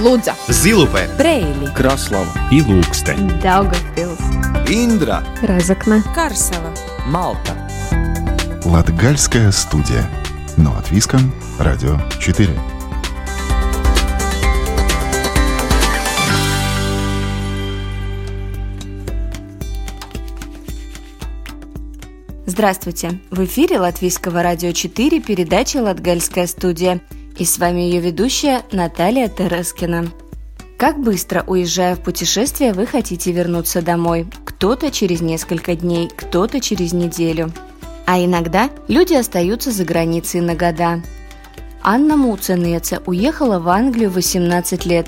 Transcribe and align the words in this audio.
Лудза, 0.00 0.34
Зилупе, 0.48 1.10
Брейли, 1.18 1.66
Краслава 1.74 2.32
и 2.50 2.62
Лукстен. 2.62 3.28
Daugavpils, 3.42 4.18
Индра 4.66 5.22
Разокна, 5.42 6.02
Карсела. 6.14 6.72
Малта 7.04 7.54
Латгальская 8.64 9.52
студия. 9.52 10.08
Но 10.56 10.74
от 10.74 10.90
Виском. 10.90 11.34
Радио 11.58 11.98
4. 12.18 12.48
Здравствуйте! 22.46 23.20
В 23.30 23.44
эфире 23.44 23.78
Латвийского 23.78 24.42
радио 24.42 24.72
4 24.72 25.20
передача 25.20 25.82
«Латгальская 25.82 26.46
студия». 26.46 27.00
И 27.40 27.46
с 27.46 27.56
вами 27.56 27.80
ее 27.80 28.00
ведущая 28.00 28.64
Наталья 28.70 29.26
Терескина. 29.26 30.12
Как 30.76 31.00
быстро, 31.00 31.42
уезжая 31.46 31.96
в 31.96 32.00
путешествие, 32.00 32.74
вы 32.74 32.84
хотите 32.84 33.32
вернуться 33.32 33.80
домой? 33.80 34.26
Кто-то 34.44 34.90
через 34.90 35.22
несколько 35.22 35.74
дней, 35.74 36.10
кто-то 36.14 36.60
через 36.60 36.92
неделю. 36.92 37.50
А 38.04 38.22
иногда 38.22 38.68
люди 38.88 39.14
остаются 39.14 39.70
за 39.70 39.86
границей 39.86 40.42
на 40.42 40.54
года. 40.54 41.02
Анна 41.82 42.18
Муценеца 42.18 43.02
уехала 43.06 43.58
в 43.58 43.70
Англию 43.70 44.10
18 44.10 44.84
лет 44.84 45.06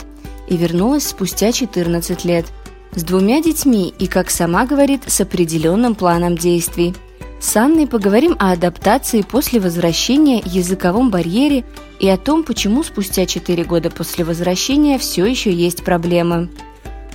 и 0.48 0.56
вернулась 0.56 1.08
спустя 1.08 1.52
14 1.52 2.24
лет 2.24 2.46
с 2.92 3.02
двумя 3.02 3.42
детьми 3.42 3.92
и, 3.98 4.06
как 4.06 4.30
сама 4.30 4.64
говорит, 4.64 5.02
с 5.06 5.20
определенным 5.20 5.94
планом 5.94 6.38
действий– 6.38 6.94
с 7.42 7.56
Анной 7.56 7.88
поговорим 7.88 8.36
о 8.38 8.52
адаптации 8.52 9.22
после 9.22 9.58
возвращения, 9.58 10.40
языковом 10.44 11.10
барьере 11.10 11.64
и 11.98 12.08
о 12.08 12.16
том, 12.16 12.44
почему 12.44 12.84
спустя 12.84 13.26
4 13.26 13.64
года 13.64 13.90
после 13.90 14.24
возвращения 14.24 14.96
все 14.96 15.26
еще 15.26 15.52
есть 15.52 15.82
проблемы. 15.82 16.50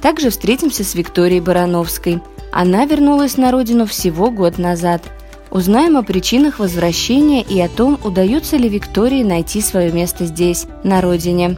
Также 0.02 0.30
встретимся 0.30 0.84
с 0.84 0.96
Викторией 0.96 1.40
Барановской. 1.40 2.20
Она 2.52 2.86
вернулась 2.86 3.38
на 3.38 3.52
родину 3.52 3.86
всего 3.86 4.30
год 4.30 4.58
назад. 4.58 5.02
Узнаем 5.50 5.96
о 5.96 6.04
причинах 6.04 6.60
возвращения 6.60 7.42
и 7.42 7.60
о 7.62 7.70
том, 7.70 7.98
удается 8.04 8.58
ли 8.58 8.68
Виктории 8.68 9.24
найти 9.24 9.62
свое 9.62 9.94
место 9.94 10.26
здесь, 10.26 10.68
на 10.84 11.00
родине. 11.00 11.58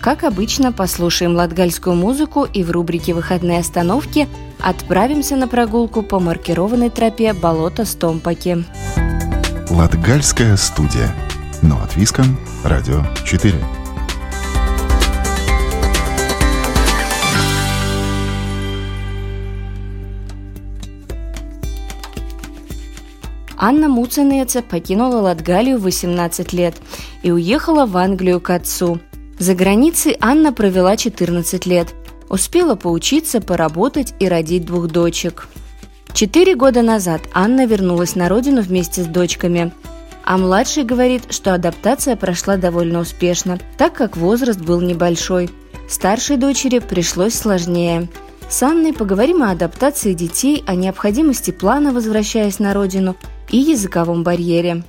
Как 0.00 0.24
обычно, 0.24 0.72
послушаем 0.72 1.36
латгальскую 1.36 1.94
музыку 1.94 2.48
и 2.52 2.64
в 2.64 2.72
рубрике 2.72 3.14
«Выходные 3.14 3.60
остановки» 3.60 4.26
отправимся 4.62 5.36
на 5.36 5.48
прогулку 5.48 6.02
по 6.02 6.20
маркированной 6.20 6.90
тропе 6.90 7.32
болота 7.32 7.84
Стомпаки. 7.84 8.64
Латгальская 9.70 10.56
студия. 10.56 11.14
Но 11.62 11.76
от 11.82 11.96
Виском. 11.96 12.38
Радио 12.64 13.02
4. 13.24 13.54
Анна 23.56 23.88
Муценеца 23.88 24.60
покинула 24.60 25.20
Латгалию 25.20 25.78
в 25.78 25.82
18 25.82 26.52
лет 26.52 26.74
и 27.22 27.30
уехала 27.30 27.86
в 27.86 27.96
Англию 27.96 28.40
к 28.40 28.50
отцу. 28.50 28.98
За 29.38 29.54
границей 29.54 30.16
Анна 30.20 30.52
провела 30.52 30.96
14 30.96 31.66
лет– 31.66 31.94
Успела 32.32 32.76
поучиться, 32.76 33.42
поработать 33.42 34.14
и 34.18 34.26
родить 34.26 34.64
двух 34.64 34.88
дочек. 34.88 35.48
Четыре 36.14 36.56
года 36.56 36.80
назад 36.80 37.20
Анна 37.34 37.66
вернулась 37.66 38.16
на 38.16 38.30
родину 38.30 38.62
вместе 38.62 39.02
с 39.02 39.06
дочками. 39.06 39.70
А 40.24 40.38
младший 40.38 40.84
говорит, 40.84 41.24
что 41.30 41.52
адаптация 41.52 42.16
прошла 42.16 42.56
довольно 42.56 43.00
успешно, 43.00 43.58
так 43.76 43.92
как 43.92 44.16
возраст 44.16 44.58
был 44.58 44.80
небольшой. 44.80 45.50
Старшей 45.90 46.38
дочери 46.38 46.78
пришлось 46.78 47.34
сложнее. 47.34 48.08
С 48.48 48.62
Анной 48.62 48.94
поговорим 48.94 49.42
о 49.42 49.50
адаптации 49.50 50.14
детей, 50.14 50.64
о 50.66 50.74
необходимости 50.74 51.50
плана, 51.50 51.92
возвращаясь 51.92 52.58
на 52.58 52.72
родину, 52.72 53.14
и 53.50 53.58
языковом 53.58 54.24
барьере. 54.24 54.84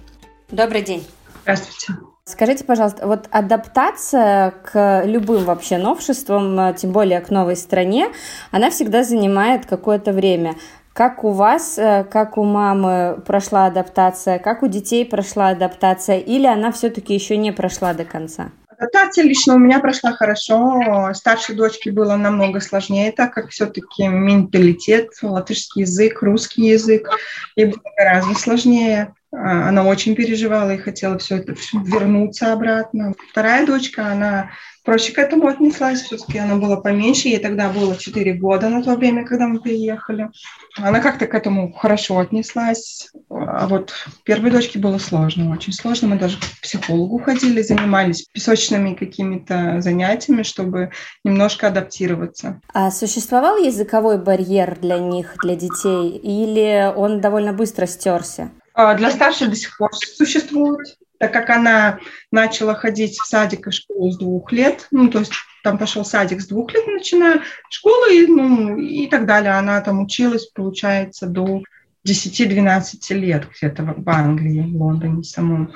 Добрый 0.49 0.81
день. 0.81 1.05
Здравствуйте. 1.43 2.12
Скажите, 2.25 2.63
пожалуйста, 2.63 3.05
вот 3.05 3.27
адаптация 3.31 4.51
к 4.51 5.03
любым 5.05 5.43
вообще 5.43 5.77
новшествам, 5.77 6.57
э, 6.57 6.73
тем 6.73 6.93
более 6.93 7.19
к 7.19 7.29
новой 7.29 7.57
стране, 7.57 8.07
она 8.49 8.69
всегда 8.69 9.03
занимает 9.03 9.65
какое-то 9.65 10.13
время. 10.13 10.55
Как 10.93 11.25
у 11.25 11.31
вас, 11.31 11.77
э, 11.77 12.05
как 12.09 12.37
у 12.37 12.45
мамы 12.45 13.21
прошла 13.27 13.65
адаптация, 13.65 14.39
как 14.39 14.63
у 14.63 14.67
детей 14.67 15.05
прошла 15.05 15.49
адаптация, 15.49 16.17
или 16.17 16.45
она 16.45 16.71
все-таки 16.71 17.13
еще 17.13 17.35
не 17.35 17.51
прошла 17.51 17.93
до 17.93 18.05
конца? 18.05 18.51
Адаптация 18.69 19.25
лично 19.25 19.55
у 19.55 19.59
меня 19.59 19.79
прошла 19.79 20.13
хорошо. 20.13 21.11
Старшей 21.13 21.55
дочке 21.55 21.91
было 21.91 22.15
намного 22.15 22.61
сложнее, 22.61 23.11
так 23.11 23.33
как 23.33 23.49
все-таки 23.49 24.07
менталитет, 24.07 25.09
латышский 25.21 25.81
язык, 25.81 26.21
русский 26.21 26.69
язык, 26.69 27.09
ей 27.57 27.65
было 27.65 27.83
гораздо 27.97 28.33
сложнее. 28.35 29.13
А, 29.33 29.69
она 29.69 29.83
очень 29.83 30.15
переживала 30.15 30.71
и 30.71 30.77
хотела 30.77 31.17
все 31.17 31.37
это 31.37 31.55
вернуться 31.73 32.53
обратно. 32.53 33.13
Вторая 33.31 33.65
дочка, 33.65 34.07
она 34.07 34.51
проще 34.83 35.13
к 35.13 35.17
этому 35.17 35.47
отнеслась, 35.47 36.01
все-таки 36.01 36.37
она 36.37 36.55
была 36.55 36.77
поменьше, 36.77 37.29
ей 37.29 37.39
тогда 37.39 37.69
было 37.69 37.95
4 37.95 38.33
года 38.33 38.69
на 38.69 38.83
то 38.83 38.95
время, 38.95 39.25
когда 39.25 39.47
мы 39.47 39.59
приехали. 39.59 40.29
Она 40.77 40.99
как-то 40.99 41.25
к 41.25 41.33
этому 41.33 41.71
хорошо 41.73 42.19
отнеслась, 42.19 43.09
а 43.29 43.67
вот 43.67 43.93
первой 44.23 44.51
дочке 44.51 44.77
было 44.77 44.97
сложно, 44.97 45.51
очень 45.51 45.73
сложно. 45.73 46.09
Мы 46.09 46.19
даже 46.19 46.37
к 46.37 46.61
психологу 46.61 47.17
ходили, 47.19 47.61
занимались 47.61 48.27
песочными 48.33 48.93
какими-то 48.93 49.81
занятиями, 49.81 50.43
чтобы 50.43 50.91
немножко 51.23 51.67
адаптироваться. 51.67 52.61
А 52.73 52.91
существовал 52.91 53.57
языковой 53.57 54.17
барьер 54.17 54.77
для 54.79 54.99
них, 54.99 55.35
для 55.41 55.55
детей, 55.55 56.17
или 56.17 56.91
он 56.95 57.21
довольно 57.21 57.53
быстро 57.53 57.87
стерся? 57.87 58.51
А, 58.73 58.95
для 58.95 59.11
старшей 59.11 59.47
до 59.47 59.55
сих 59.55 59.77
пор 59.77 59.93
существует, 59.95 60.97
так 61.19 61.31
как 61.31 61.49
она 61.49 61.99
начала 62.31 62.73
ходить 62.73 63.17
в 63.19 63.25
садик 63.25 63.67
и 63.67 63.71
школу 63.71 64.11
с 64.11 64.17
двух 64.17 64.51
лет, 64.51 64.87
ну, 64.91 65.09
то 65.09 65.19
есть 65.19 65.33
там 65.63 65.77
пошел 65.77 66.03
садик 66.03 66.41
с 66.41 66.47
двух 66.47 66.73
лет, 66.73 66.85
начиная 66.87 67.41
школу 67.69 68.05
и, 68.11 68.25
ну, 68.27 68.77
и 68.77 69.07
так 69.07 69.25
далее. 69.25 69.53
Она 69.53 69.79
там 69.81 70.01
училась, 70.01 70.47
получается, 70.47 71.27
до 71.27 71.61
10-12 72.07 73.13
лет 73.13 73.47
где-то 73.49 73.95
в 73.97 74.09
Англии, 74.09 74.61
в 74.61 74.75
Лондоне 74.81 75.23
самом. 75.23 75.67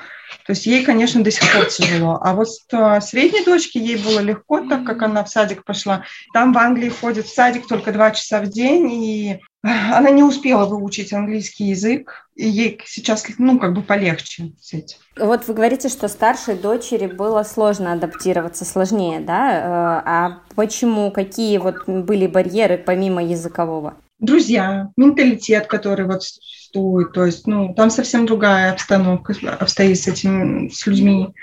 То 0.45 0.51
есть 0.51 0.65
ей, 0.65 0.83
конечно, 0.83 1.23
до 1.23 1.31
сих 1.31 1.51
пор 1.53 1.65
тяжело. 1.65 2.19
А 2.21 2.33
вот 2.33 2.49
а, 2.73 2.99
средней 2.99 3.45
дочке 3.45 3.79
ей 3.79 3.97
было 3.97 4.19
легко, 4.19 4.59
так 4.59 4.85
как 4.85 5.01
она 5.01 5.23
в 5.23 5.29
садик 5.29 5.63
пошла. 5.63 6.03
Там 6.33 6.53
в 6.53 6.57
Англии 6.57 6.89
ходит 6.89 7.25
в 7.25 7.33
садик 7.33 7.67
только 7.67 7.93
два 7.93 8.11
часа 8.11 8.41
в 8.41 8.47
день, 8.47 8.91
и 8.91 9.39
она 9.63 10.09
не 10.09 10.23
успела 10.23 10.65
выучить 10.65 11.13
английский 11.13 11.65
язык, 11.65 12.29
и 12.35 12.47
ей 12.47 12.81
сейчас, 12.85 13.25
ну, 13.37 13.57
как 13.59 13.73
бы 13.73 13.81
полегче 13.81 14.53
с 14.61 14.73
этим. 14.73 14.97
Вот 15.17 15.47
вы 15.47 15.53
говорите, 15.53 15.89
что 15.89 16.07
старшей 16.07 16.55
дочери 16.55 17.07
было 17.07 17.43
сложно 17.43 17.93
адаптироваться, 17.93 18.65
сложнее, 18.65 19.19
да? 19.19 19.51
Э, 19.51 20.01
а 20.05 20.39
почему? 20.55 21.11
Какие 21.11 21.57
вот 21.57 21.87
были 21.87 22.27
барьеры 22.27 22.77
помимо 22.77 23.23
языкового? 23.23 23.95
Друзья, 24.19 24.89
менталитет, 24.97 25.67
который 25.67 26.05
вот 26.07 26.23
существует, 26.23 27.13
то 27.13 27.25
есть, 27.25 27.45
ну, 27.45 27.73
там 27.75 27.89
совсем 27.91 28.25
другая 28.25 28.71
обстановка 28.71 29.35
обстоит 29.59 29.99
с 29.99 30.07
этими, 30.07 30.69
с 30.69 30.87
людьми, 30.87 31.33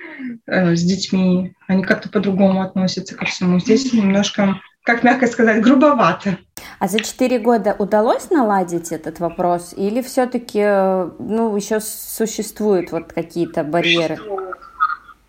э, 0.47 0.75
с 0.75 0.83
детьми. 0.83 1.55
Они 1.69 1.85
как-то 1.85 2.09
по-другому 2.09 2.63
относятся 2.63 3.15
ко 3.15 3.27
всему. 3.27 3.61
Здесь 3.61 3.93
немножко, 3.93 4.61
как 4.83 5.05
мягко 5.05 5.29
сказать, 5.29 5.63
грубовато. 5.63 6.39
А 6.81 6.89
за 6.89 6.99
четыре 7.01 7.39
года 7.39 7.77
удалось 7.79 8.31
наладить 8.31 8.91
этот 8.91 9.21
вопрос 9.21 9.73
или 9.77 10.03
все-таки 10.03 10.61
ну, 10.61 11.57
еще 11.57 11.81
существуют 11.81 12.91
вот 12.91 13.13
какие-то 13.13 13.63
барьеры? 13.63 14.19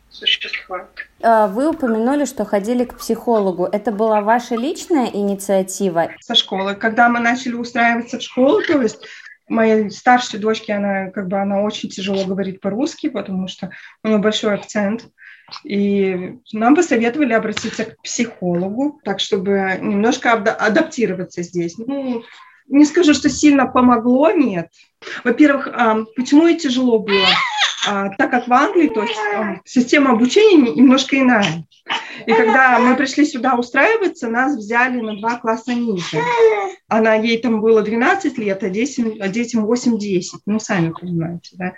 Существует. 0.09 0.59
А, 0.69 1.05
вы 1.21 1.69
упомянули, 1.69 2.25
что 2.25 2.45
ходили 2.45 2.85
к 2.85 2.97
психологу. 2.97 3.65
Это 3.65 3.91
была 3.91 4.21
ваша 4.21 4.56
личная 4.56 5.07
инициатива? 5.07 6.09
Со 6.19 6.35
школы. 6.35 6.75
Когда 6.75 7.09
мы 7.09 7.19
начали 7.19 7.53
устраиваться 7.53 8.19
в 8.19 8.21
школу, 8.21 8.62
то 8.62 8.81
есть 8.81 9.06
моей 9.47 9.91
старшей 9.91 10.39
дочке, 10.39 10.73
она 10.73 11.12
как 11.12 11.27
бы 11.27 11.38
она 11.38 11.62
очень 11.62 11.89
тяжело 11.89 12.25
говорит 12.25 12.62
по-русски, 12.62 13.09
потому 13.09 13.47
что 13.47 13.69
у 14.03 14.07
нее 14.07 14.17
большой 14.17 14.56
акцент. 14.56 15.07
И 15.63 16.39
нам 16.53 16.75
посоветовали 16.75 17.33
обратиться 17.33 17.85
к 17.85 18.01
психологу, 18.01 19.00
так 19.03 19.19
чтобы 19.19 19.77
немножко 19.79 20.33
адаптироваться 20.33 21.44
здесь. 21.44 21.77
Ну, 21.77 22.23
не 22.68 22.85
скажу, 22.85 23.13
что 23.13 23.29
сильно 23.29 23.68
помогло, 23.68 24.31
нет. 24.31 24.69
Во-первых, 25.23 25.69
почему 26.15 26.47
и 26.47 26.56
тяжело 26.56 26.97
было? 26.97 27.27
А, 27.87 28.09
так 28.09 28.31
как 28.31 28.47
в 28.47 28.53
Англии, 28.53 28.87
то 28.87 29.03
есть 29.03 29.19
э, 29.35 29.59
система 29.65 30.11
обучения 30.11 30.73
немножко 30.73 31.19
иная. 31.19 31.65
И 32.25 32.33
когда 32.33 32.79
мы 32.79 32.95
пришли 32.95 33.25
сюда 33.25 33.55
устраиваться, 33.55 34.27
нас 34.27 34.55
взяли 34.55 34.99
на 34.99 35.17
два 35.17 35.37
класса 35.37 35.73
ниже. 35.73 36.19
Она, 36.87 37.15
ей 37.15 37.37
там 37.39 37.61
было 37.61 37.81
12 37.81 38.37
лет, 38.37 38.63
а 38.63 38.69
детям, 38.69 39.13
а 39.19 39.27
детям 39.27 39.65
8-10. 39.65 40.21
Ну, 40.45 40.59
сами 40.59 40.93
понимаете, 40.99 41.55
да. 41.57 41.73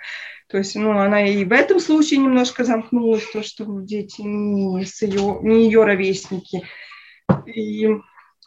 То 0.48 0.56
есть, 0.56 0.74
ну, 0.76 0.98
она 0.98 1.26
и 1.26 1.44
в 1.44 1.52
этом 1.52 1.78
случае 1.78 2.20
немножко 2.20 2.64
замкнулась, 2.64 3.30
то, 3.30 3.42
что 3.42 3.66
дети 3.82 4.22
не, 4.22 4.84
с 4.84 5.02
ее, 5.02 5.40
не 5.42 5.64
ее 5.64 5.84
ровесники. 5.84 6.62
И 7.46 7.88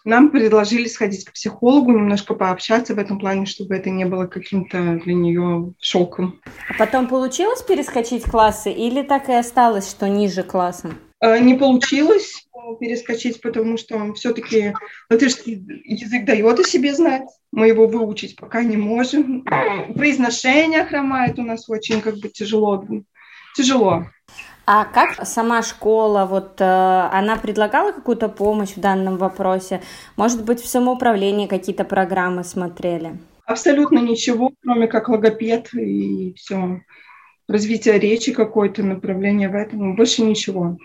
нам 0.04 0.30
предложили 0.30 0.88
сходить 0.88 1.26
к 1.26 1.34
психологу, 1.34 1.92
немножко 1.92 2.34
пообщаться 2.34 2.96
в 2.96 3.00
этом 3.00 3.20
плане, 3.20 3.46
чтобы 3.46 3.76
это 3.76 3.90
не 3.90 4.06
было 4.06 4.26
каким-то 4.26 5.00
для 5.04 5.14
нее 5.14 5.74
шоком. 5.80 6.40
А 6.70 6.74
потом 6.78 7.08
получилось 7.08 7.62
перескочить 7.62 8.24
классы 8.24 8.72
или 8.72 9.04
так 9.04 9.30
и 9.30 9.34
осталось, 9.34 9.90
что 9.90 10.08
ниже 10.08 10.44
класса? 10.44 10.92
Э, 11.20 11.40
не 11.40 11.54
получилось 11.54 12.48
перескочить, 12.80 13.42
потому 13.42 13.78
что 13.78 14.14
все-таки 14.14 14.74
латышский 15.10 15.64
язык 15.86 16.26
дает 16.26 16.60
о 16.60 16.64
себе 16.64 16.94
знать. 16.94 17.28
Мы 17.52 17.68
его 17.68 17.88
выучить 17.88 18.36
пока 18.36 18.64
не 18.64 18.78
можем. 18.78 19.44
Произношение 19.96 20.86
хромает 20.86 21.38
у 21.38 21.44
нас 21.44 21.70
очень 21.70 22.02
как 22.02 22.18
бы 22.18 22.30
тяжело. 22.30 22.84
Тяжело. 23.56 24.06
А 24.66 24.86
как 24.86 25.26
сама 25.26 25.64
школа, 25.64 26.26
вот 26.26 26.62
э, 26.62 26.64
она 26.64 27.36
предлагала 27.36 27.92
какую-то 27.92 28.30
помощь 28.30 28.76
в 28.76 28.80
данном 28.80 29.18
вопросе? 29.18 29.82
Может 30.18 30.46
быть, 30.46 30.62
в 30.62 30.68
самоуправлении 30.68 31.48
какие-то 31.48 31.84
программы 31.84 32.44
смотрели? 32.44 33.18
Абсолютно 33.46 34.00
ничего, 34.00 34.52
кроме 34.64 34.88
как 34.88 35.10
логопед 35.10 35.74
и 35.74 36.34
все. 36.36 36.82
Развитие 37.48 38.00
речи 38.00 38.32
какое-то, 38.32 38.84
направление 38.84 39.50
в 39.50 39.56
этом, 39.56 39.96
больше 39.96 40.22
ничего. 40.22 40.78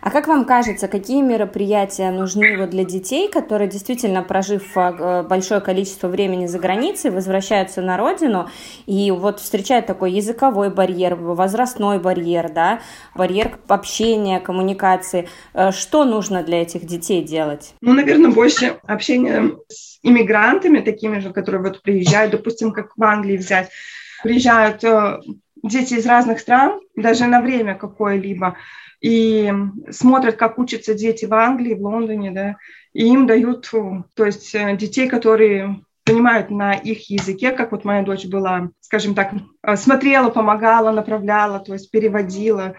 А 0.00 0.10
как 0.10 0.26
вам 0.26 0.44
кажется, 0.44 0.88
какие 0.88 1.20
мероприятия 1.22 2.10
нужны 2.10 2.56
вот 2.56 2.70
для 2.70 2.84
детей, 2.84 3.28
которые 3.28 3.68
действительно, 3.68 4.22
прожив 4.22 4.72
а, 4.74 5.22
большое 5.22 5.60
количество 5.60 6.08
времени 6.08 6.46
за 6.46 6.58
границей, 6.58 7.10
возвращаются 7.10 7.82
на 7.82 7.96
родину 7.96 8.48
и 8.86 9.10
вот 9.10 9.40
встречают 9.40 9.86
такой 9.86 10.12
языковой 10.12 10.70
барьер, 10.70 11.14
возрастной 11.14 11.98
барьер, 11.98 12.50
да, 12.50 12.80
барьер 13.14 13.58
общения, 13.68 14.40
коммуникации. 14.40 15.28
Э, 15.52 15.72
что 15.72 16.04
нужно 16.04 16.42
для 16.42 16.62
этих 16.62 16.86
детей 16.86 17.22
делать? 17.22 17.74
Ну, 17.80 17.92
наверное, 17.92 18.30
больше 18.30 18.78
общения 18.86 19.56
с 19.68 19.98
иммигрантами, 20.02 20.80
такими 20.80 21.18
же, 21.18 21.32
которые 21.32 21.62
вот 21.62 21.82
приезжают, 21.82 22.32
допустим, 22.32 22.72
как 22.72 22.92
в 22.96 23.02
Англии 23.02 23.36
взять, 23.36 23.68
приезжают 24.22 24.82
э, 24.84 25.18
дети 25.62 25.94
из 25.94 26.06
разных 26.06 26.40
стран, 26.40 26.80
даже 26.96 27.26
на 27.26 27.40
время 27.40 27.74
какое-либо, 27.74 28.56
и 29.00 29.52
смотрят, 29.90 30.36
как 30.36 30.58
учатся 30.58 30.94
дети 30.94 31.24
в 31.24 31.34
Англии, 31.34 31.74
в 31.74 31.82
Лондоне, 31.82 32.30
да, 32.30 32.56
и 32.92 33.06
им 33.06 33.26
дают, 33.26 33.70
то 33.70 34.24
есть 34.24 34.54
э, 34.54 34.76
детей, 34.76 35.08
которые 35.08 35.80
понимают 36.04 36.50
на 36.50 36.72
их 36.72 37.10
языке, 37.10 37.52
как 37.52 37.72
вот 37.72 37.84
моя 37.84 38.02
дочь 38.02 38.26
была, 38.26 38.70
скажем 38.80 39.14
так, 39.14 39.32
э, 39.62 39.76
смотрела, 39.76 40.30
помогала, 40.30 40.90
направляла, 40.90 41.60
то 41.60 41.74
есть 41.74 41.90
переводила. 41.90 42.74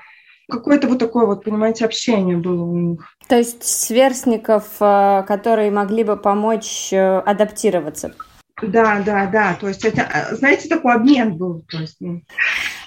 Какое-то 0.50 0.88
вот 0.88 0.98
такое 0.98 1.26
вот, 1.26 1.44
понимаете, 1.44 1.86
общение 1.86 2.36
было 2.36 2.64
у 2.64 2.76
них. 2.76 3.16
То 3.28 3.38
есть 3.38 3.64
сверстников, 3.64 4.66
э, 4.82 5.24
которые 5.28 5.72
могли 5.72 6.04
бы 6.04 6.18
помочь 6.18 6.92
адаптироваться. 6.92 8.16
Да, 8.62 9.02
да, 9.06 9.26
да. 9.28 9.58
То 9.60 9.68
есть 9.68 9.86
это, 9.86 10.30
знаете, 10.32 10.68
такой 10.68 10.94
обмен 10.94 11.36
был. 11.36 11.64
То 11.70 11.78
есть, 11.80 11.98
ну. 12.00 12.22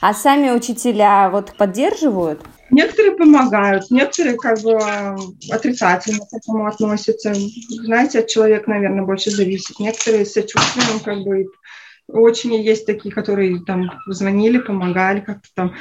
А 0.00 0.14
сами 0.14 0.50
учителя 0.50 1.30
вот 1.30 1.56
поддерживают? 1.56 2.40
Некоторые 2.70 3.12
помогают, 3.16 3.90
некоторые 3.90 4.36
как 4.36 4.60
бы 4.62 4.78
отрицательно 5.50 6.20
к 6.20 6.32
этому 6.32 6.66
относятся. 6.66 7.34
Знаете, 7.69 8.20
от 8.20 8.28
человека, 8.28 8.70
наверное, 8.70 9.04
больше 9.04 9.30
зависит. 9.30 9.78
Некоторые 9.78 10.24
с 10.24 10.32
сочувствием 10.32 11.00
как 11.00 11.19
бы 11.19 11.46
очень 12.08 12.54
есть 12.54 12.86
такие, 12.86 13.14
которые 13.14 13.60
там 13.64 13.90
звонили, 14.06 14.58
помогали, 14.58 15.20
как-то 15.20 15.48
там 15.54 15.74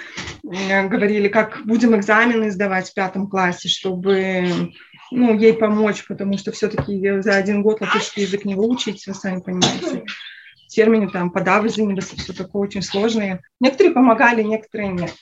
э, 0.44 0.88
говорили, 0.88 1.28
как 1.28 1.62
будем 1.66 1.96
экзамены 1.96 2.52
сдавать 2.52 2.90
в 2.90 2.94
пятом 2.94 3.28
классе, 3.28 3.70
чтобы 3.70 4.72
ну, 5.12 5.38
ей 5.38 5.54
помочь, 5.54 6.06
потому 6.08 6.38
что 6.38 6.52
все-таки 6.52 7.22
за 7.22 7.36
один 7.36 7.62
год 7.62 7.82
латышский 7.82 8.24
язык 8.24 8.46
не 8.46 8.56
выучить, 8.56 9.06
вы 9.08 9.14
сами 9.14 9.42
понимаете 9.42 10.04
термины, 10.72 11.10
там, 11.10 11.30
подавленность, 11.30 12.18
все 12.18 12.34
такое 12.34 12.64
очень 12.64 12.82
сложное. 12.82 13.42
Некоторые 13.60 13.94
помогали, 13.94 14.42
некоторые 14.42 14.94
нет. 14.94 15.14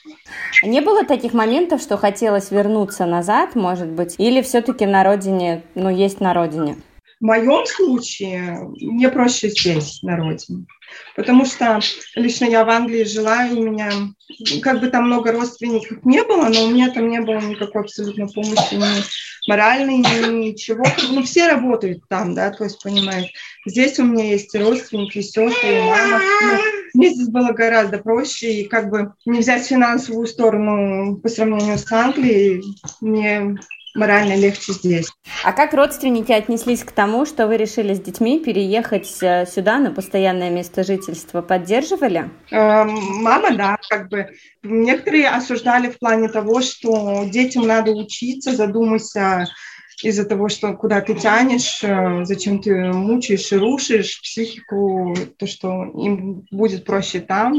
Не 0.62 0.80
было 0.80 1.04
таких 1.04 1.34
моментов, 1.34 1.82
что 1.82 1.96
хотелось 1.96 2.50
вернуться 2.50 3.04
назад, 3.04 3.56
может 3.56 3.88
быть, 3.88 4.14
или 4.18 4.42
все-таки 4.42 4.86
на 4.86 5.02
родине, 5.02 5.62
ну, 5.74 5.90
есть 5.90 6.20
на 6.20 6.34
родине? 6.34 6.76
В 7.20 7.24
моем 7.24 7.66
случае 7.66 8.60
мне 8.80 9.08
проще 9.08 9.50
здесь, 9.50 10.02
на 10.02 10.16
родине. 10.16 10.66
Потому 11.16 11.44
что 11.44 11.80
лично 12.14 12.44
я 12.46 12.64
в 12.64 12.70
Англии 12.70 13.04
жила, 13.04 13.46
и 13.46 13.52
у 13.52 13.62
меня 13.62 13.90
как 14.62 14.80
бы 14.80 14.88
там 14.88 15.06
много 15.06 15.32
родственников 15.32 16.04
не 16.04 16.22
было, 16.22 16.48
но 16.48 16.64
у 16.64 16.70
меня 16.70 16.90
там 16.90 17.08
не 17.08 17.20
было 17.20 17.38
никакой 17.40 17.82
абсолютно 17.82 18.26
помощи, 18.28 18.74
ни 18.74 19.02
моральной, 19.48 19.98
ни 19.98 20.48
ничего. 20.48 20.84
Ну, 21.10 21.22
все 21.22 21.48
работают 21.48 22.02
там, 22.08 22.34
да, 22.34 22.50
то 22.50 22.64
есть, 22.64 22.82
понимаешь. 22.82 23.30
Здесь 23.66 23.98
у 23.98 24.04
меня 24.04 24.24
есть 24.24 24.54
родственники, 24.54 25.20
сестры, 25.20 25.78
и 25.78 25.80
мама. 25.80 26.20
Ну, 26.42 26.58
мне 26.94 27.10
здесь 27.10 27.28
было 27.28 27.52
гораздо 27.52 27.98
проще, 27.98 28.52
и 28.52 28.68
как 28.68 28.90
бы 28.90 29.12
не 29.24 29.40
взять 29.40 29.66
финансовую 29.66 30.26
сторону 30.26 31.16
по 31.16 31.28
сравнению 31.28 31.78
с 31.78 31.90
Англией, 31.92 32.62
мне 33.00 33.56
морально 33.94 34.36
легче 34.36 34.72
здесь. 34.72 35.08
А 35.44 35.52
как 35.52 35.74
родственники 35.74 36.32
отнеслись 36.32 36.84
к 36.84 36.92
тому, 36.92 37.26
что 37.26 37.46
вы 37.46 37.56
решили 37.56 37.94
с 37.94 38.00
детьми 38.00 38.38
переехать 38.38 39.18
э, 39.22 39.46
сюда 39.46 39.78
на 39.78 39.90
постоянное 39.90 40.50
место 40.50 40.84
жительства? 40.84 41.42
Поддерживали? 41.42 42.30
Э, 42.50 42.84
мама, 42.84 43.56
да, 43.56 43.78
как 43.88 44.08
бы. 44.08 44.28
Некоторые 44.62 45.28
осуждали 45.28 45.90
в 45.90 45.98
плане 45.98 46.28
того, 46.28 46.60
что 46.60 47.24
детям 47.24 47.66
надо 47.66 47.92
учиться, 47.92 48.54
задумайся 48.54 49.48
из-за 50.02 50.24
того, 50.24 50.48
что 50.48 50.72
куда 50.74 51.00
ты 51.00 51.14
тянешь, 51.14 51.80
э, 51.82 52.24
зачем 52.24 52.60
ты 52.60 52.74
мучаешь 52.92 53.52
и 53.52 53.56
рушишь 53.56 54.20
психику, 54.22 55.14
то, 55.38 55.46
что 55.46 55.84
им 55.84 56.46
будет 56.50 56.84
проще 56.84 57.20
там, 57.20 57.54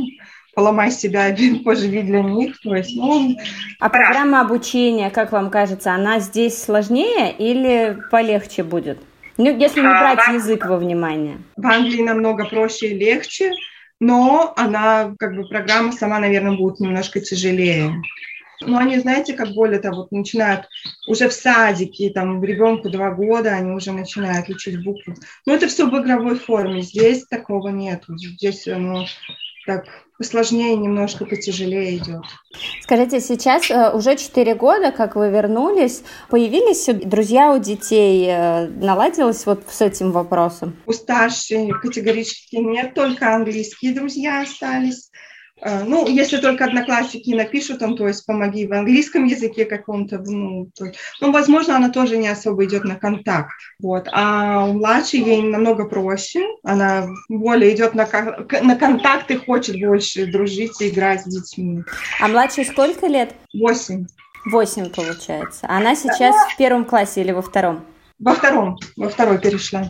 поломай 0.53 0.91
себя, 0.91 1.35
поживи 1.65 2.01
для 2.01 2.21
них. 2.21 2.59
То 2.61 2.75
есть, 2.75 2.95
ну, 2.95 3.35
а 3.79 3.89
программа 3.89 4.41
обучения, 4.41 5.09
как 5.09 5.31
вам 5.31 5.49
кажется, 5.49 5.93
она 5.93 6.19
здесь 6.19 6.61
сложнее 6.61 7.31
или 7.37 7.97
полегче 8.11 8.63
будет? 8.63 8.99
Ну, 9.37 9.57
если 9.57 9.79
не 9.79 9.87
брать 9.87 10.19
а, 10.27 10.33
язык 10.33 10.65
во 10.65 10.77
внимание. 10.77 11.37
В 11.55 11.65
Англии 11.65 12.01
намного 12.01 12.45
проще 12.45 12.89
и 12.89 12.97
легче, 12.97 13.51
но 13.99 14.53
она, 14.57 15.15
как 15.17 15.35
бы, 15.35 15.47
программа 15.47 15.91
сама, 15.93 16.19
наверное, 16.19 16.57
будет 16.57 16.79
немножко 16.79 17.21
тяжелее. 17.21 17.93
Но 18.63 18.77
они, 18.77 18.99
знаете, 18.99 19.33
как 19.33 19.49
более 19.53 19.79
того, 19.79 19.97
вот 19.97 20.11
начинают 20.11 20.67
уже 21.07 21.29
в 21.29 21.33
садике, 21.33 22.11
там, 22.11 22.43
ребенку 22.43 22.89
два 22.89 23.11
года, 23.11 23.55
они 23.55 23.71
уже 23.71 23.91
начинают 23.91 24.49
учить 24.49 24.83
буквы. 24.83 25.15
Но 25.45 25.53
это 25.53 25.67
все 25.67 25.89
в 25.89 25.99
игровой 25.99 26.35
форме. 26.37 26.81
Здесь 26.81 27.25
такого 27.25 27.69
нет. 27.69 28.03
Здесь 28.07 28.67
оно 28.67 29.05
так 29.65 29.85
посложнее, 30.17 30.75
немножко 30.75 31.25
потяжелее 31.25 31.97
идет. 31.97 32.23
Скажите, 32.83 33.19
сейчас 33.19 33.69
э, 33.71 33.91
уже 33.91 34.15
4 34.15 34.53
года, 34.55 34.91
как 34.91 35.15
вы 35.15 35.29
вернулись, 35.29 36.03
появились 36.29 36.85
друзья 37.03 37.51
у 37.53 37.59
детей, 37.59 38.27
э, 38.29 38.67
наладилось 38.67 39.45
вот 39.45 39.63
с 39.69 39.81
этим 39.81 40.11
вопросом? 40.11 40.75
У 40.85 40.93
старшей 40.93 41.71
категорически 41.71 42.57
нет, 42.57 42.93
только 42.93 43.33
английские 43.33 43.93
друзья 43.93 44.41
остались. 44.41 45.10
Э, 45.61 45.83
ну, 45.83 46.07
если 46.07 46.37
только 46.37 46.65
одноклассники 46.65 47.31
напишут, 47.31 47.79
там, 47.79 47.95
то 47.95 48.07
есть 48.07 48.25
помоги 48.25 48.65
в 48.65 48.73
английском 48.73 49.25
языке 49.25 49.65
каком-то, 49.65 50.17
ну, 50.19 50.69
то, 50.75 50.91
ну, 51.21 51.31
возможно, 51.31 51.75
она 51.75 51.89
тоже 51.89 52.17
не 52.17 52.27
особо 52.27 52.65
идет 52.65 52.83
на 52.83 52.95
контакт, 52.95 53.53
вот. 53.79 54.07
А 54.11 54.65
у 54.65 54.73
младшей 54.73 55.21
ей 55.21 55.41
намного 55.43 55.85
проще, 55.85 56.41
она 56.63 57.07
более 57.29 57.75
идет 57.75 57.93
на, 57.93 58.07
на 58.61 58.75
контакт 58.75 59.29
и 59.29 59.37
хочет 59.37 59.79
больше 59.79 60.25
дружить 60.25 60.81
и 60.81 60.89
играть 60.89 61.21
с 61.21 61.25
детьми. 61.25 61.83
А 62.19 62.27
младшей 62.27 62.65
сколько 62.65 63.05
лет? 63.07 63.33
Восемь. 63.53 64.07
Восемь, 64.45 64.89
получается. 64.89 65.67
Она 65.69 65.95
сейчас 65.95 66.35
в 66.53 66.57
первом 66.57 66.85
классе 66.85 67.21
или 67.21 67.31
во 67.31 67.43
втором? 67.43 67.85
Во 68.17 68.33
втором, 68.33 68.77
во 68.97 69.09
второй 69.09 69.37
перешла. 69.39 69.87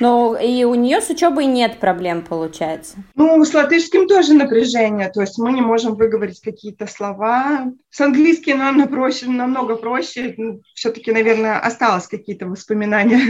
Ну, 0.00 0.34
и 0.34 0.64
у 0.64 0.74
нее 0.74 1.00
с 1.00 1.10
учебой 1.10 1.44
нет 1.44 1.78
проблем, 1.78 2.22
получается. 2.22 2.96
Ну, 3.14 3.44
с 3.44 3.52
латышским 3.52 4.08
тоже 4.08 4.32
напряжение, 4.32 5.10
то 5.10 5.20
есть 5.20 5.38
мы 5.38 5.52
не 5.52 5.60
можем 5.60 5.94
выговорить 5.94 6.40
какие-то 6.40 6.86
слова. 6.86 7.70
С 7.90 8.00
английским 8.00 8.58
нам 8.58 8.88
проще, 8.88 9.26
намного 9.26 9.76
проще. 9.76 10.34
Ну, 10.38 10.62
Все-таки, 10.74 11.12
наверное, 11.12 11.58
осталось 11.58 12.06
какие-то 12.06 12.46
воспоминания 12.46 13.20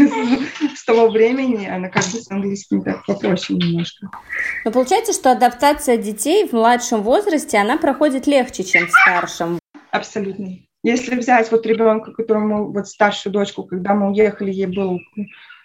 с 0.77 0.85
того 0.85 1.09
времени. 1.09 1.67
Она 1.67 1.89
как 1.89 2.05
бы 2.05 2.21
с 2.21 2.31
английским 2.31 2.83
так 2.83 3.05
попроще 3.05 3.59
немножко. 3.59 4.09
Но 4.65 4.71
получается, 4.71 5.13
что 5.13 5.33
адаптация 5.33 5.97
детей 5.97 6.47
в 6.47 6.53
младшем 6.53 7.03
возрасте, 7.03 7.59
она 7.59 7.79
проходит 7.79 8.27
легче, 8.27 8.63
чем 8.63 8.87
в 8.87 8.91
старшем. 8.91 9.59
Абсолютно. 9.91 10.59
Если 10.83 11.15
взять 11.15 11.51
вот 11.51 11.67
ребенка, 11.67 12.13
которому, 12.13 12.73
вот 12.73 12.89
старшую 12.89 13.33
дочку, 13.33 13.65
когда 13.65 13.95
мы 13.95 14.11
уехали, 14.11 14.51
ей 14.51 14.67
было 14.67 14.99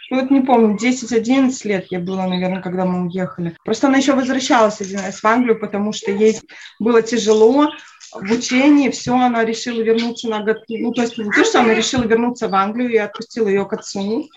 ну, 0.09 0.21
вот 0.21 0.31
не 0.31 0.41
помню, 0.41 0.77
10-11 0.77 1.67
лет 1.67 1.87
я 1.89 1.99
была, 1.99 2.27
наверное, 2.27 2.61
когда 2.61 2.85
мы 2.85 3.07
уехали. 3.07 3.55
Просто 3.63 3.87
она 3.87 3.97
еще 3.97 4.13
возвращалась 4.13 4.81
один 4.81 4.99
раз 4.99 5.21
в 5.21 5.25
Англию, 5.25 5.59
потому 5.59 5.93
что 5.93 6.11
ей 6.11 6.39
было 6.79 7.01
тяжело 7.01 7.71
в 8.13 8.31
учении, 8.31 8.89
все, 8.89 9.15
она 9.15 9.43
решила 9.43 9.81
вернуться 9.81 10.29
на 10.29 10.43
год. 10.43 10.57
Ну, 10.69 10.91
то 10.93 11.01
есть 11.01 11.17
не 11.17 11.29
то, 11.29 11.43
что 11.43 11.61
она 11.61 11.73
решила 11.73 12.03
вернуться 12.03 12.47
в 12.47 12.55
Англию, 12.55 12.91
я 12.91 13.05
отпустила 13.05 13.47
ее 13.47 13.65
к 13.65 13.73
отцу. 13.73 14.29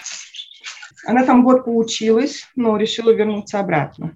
Она 1.07 1.25
там 1.25 1.45
год 1.45 1.65
поучилась, 1.65 2.47
но 2.57 2.77
решила 2.77 3.11
вернуться 3.11 3.61
обратно. 3.61 4.15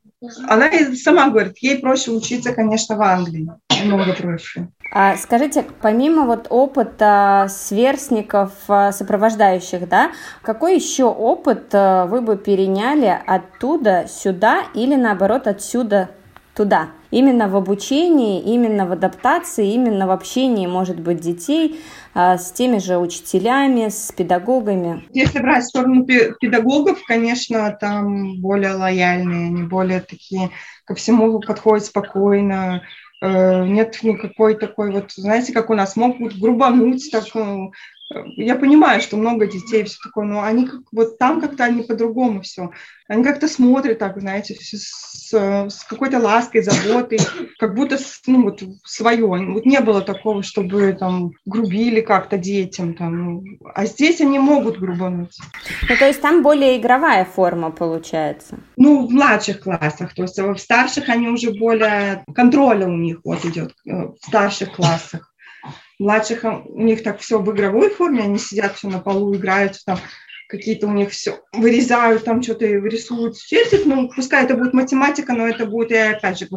Она 0.49 0.71
сама 0.97 1.29
говорит, 1.29 1.59
ей 1.59 1.79
проще 1.79 2.11
учиться, 2.11 2.53
конечно, 2.53 2.97
в 2.97 3.03
Англии, 3.03 3.49
намного 3.71 4.15
проще. 4.15 4.69
А 4.95 5.17
скажите, 5.17 5.65
помимо 5.81 6.27
вот 6.27 6.49
опыта 6.51 7.47
сверстников, 7.49 8.53
а, 8.69 8.93
сопровождающих, 8.93 9.89
да, 9.89 10.11
какой 10.43 10.75
еще 10.75 11.05
опыт 11.05 11.71
а, 11.73 12.05
вы 12.05 12.21
бы 12.21 12.37
переняли 12.37 13.19
оттуда 13.27 14.05
сюда 14.07 14.65
или 14.75 14.95
наоборот 14.95 15.47
отсюда 15.47 16.11
туда? 16.55 16.91
Именно 17.11 17.49
в 17.49 17.57
обучении, 17.57 18.43
именно 18.43 18.85
в 18.85 18.93
адаптации, 18.93 19.73
именно 19.73 20.07
в 20.07 20.11
общении, 20.11 20.67
может 20.67 21.01
быть, 21.01 21.21
детей 21.21 21.81
с 22.15 22.53
теми 22.53 22.79
же 22.79 22.99
учителями, 22.99 23.89
с 23.89 24.13
педагогами? 24.13 25.05
Если 25.13 25.39
брать 25.39 25.65
сторону 25.65 26.07
педагогов, 26.07 27.03
конечно, 27.07 27.71
там 27.79 28.41
более 28.41 28.73
лояльные, 28.73 29.49
они 29.49 29.63
более 29.63 30.01
такие 30.01 30.51
ко 30.87 30.95
всему 30.95 31.39
подходят 31.41 31.85
спокойно, 31.85 32.83
нет 33.29 34.03
никакой 34.03 34.57
такой 34.57 34.91
вот, 34.91 35.13
знаете, 35.13 35.53
как 35.53 35.71
у 35.71 35.75
нас 35.75 35.95
могут 35.95 36.39
грубануть, 36.39 37.09
так, 37.13 37.25
э, 37.35 37.71
я 38.37 38.57
понимаю, 38.57 39.01
что 39.01 39.17
много 39.17 39.47
детей, 39.47 39.85
все 39.85 39.97
такое, 40.03 40.25
но 40.27 40.43
они 40.43 40.67
как, 40.67 40.81
вот 40.93 41.19
там 41.19 41.41
как-то 41.41 41.65
они 41.65 41.83
по-другому 41.83 42.43
все. 42.43 42.71
Они 43.09 43.25
как-то 43.25 43.49
смотрят 43.49 43.99
так, 43.99 44.19
знаете, 44.21 44.55
с, 44.55 45.33
с 45.33 45.85
какой-то 45.85 46.19
лаской, 46.19 46.63
заботой, 46.63 47.19
как 47.59 47.75
будто 47.75 47.99
ну, 48.27 48.45
вот, 48.45 48.63
свое. 48.85 49.27
Вот 49.27 49.67
не 49.67 49.81
было 49.81 50.01
такого, 50.01 50.43
чтобы 50.43 50.93
там 50.99 51.33
грубили 51.45 52.01
как-то 52.01 52.39
детям. 52.39 52.95
Там. 52.95 53.43
А 53.75 53.87
здесь 53.87 54.21
они 54.21 54.39
могут 54.39 54.79
грубануть. 54.79 55.37
Ну, 55.89 55.97
то 55.97 56.07
есть 56.07 56.21
там 56.21 56.43
более 56.43 56.79
игровая 56.79 57.25
форма 57.25 57.71
получается? 57.71 58.59
Ну, 58.77 59.07
в 59.07 59.11
младших 59.11 59.61
классах. 59.61 60.15
То 60.15 60.23
есть 60.23 60.39
в 60.39 60.57
старших 60.57 61.09
они 61.09 61.29
уже 61.29 61.53
более... 61.53 62.25
Контроля 62.35 62.87
у 62.87 62.97
них 62.97 63.21
вот 63.25 63.45
идет 63.45 63.75
э, 63.87 63.91
в 63.91 64.17
старших 64.27 64.73
классах 64.75 65.32
младших 66.03 66.45
у 66.45 66.83
них 66.83 67.03
так 67.03 67.21
все 67.21 67.39
в 67.39 67.51
игровой 67.53 67.91
форме, 67.91 68.25
они 68.25 68.39
сидят 68.39 68.77
все 68.77 68.89
на 68.89 68.99
полу, 68.99 69.35
играют 69.35 69.79
там, 69.87 69.99
какие-то 70.49 70.87
у 70.87 70.93
них 70.93 71.11
все 71.11 71.41
вырезают, 71.53 72.25
там 72.25 72.43
что-то 72.43 72.67
рисуют, 72.67 73.39
чертят, 73.39 73.87
ну, 73.87 74.11
пускай 74.15 74.45
это 74.45 74.55
будет 74.55 74.75
математика, 74.75 75.33
но 75.33 75.47
это 75.47 75.67
будет, 75.67 75.93
я 75.93 76.11
опять 76.11 76.39
же, 76.39 76.49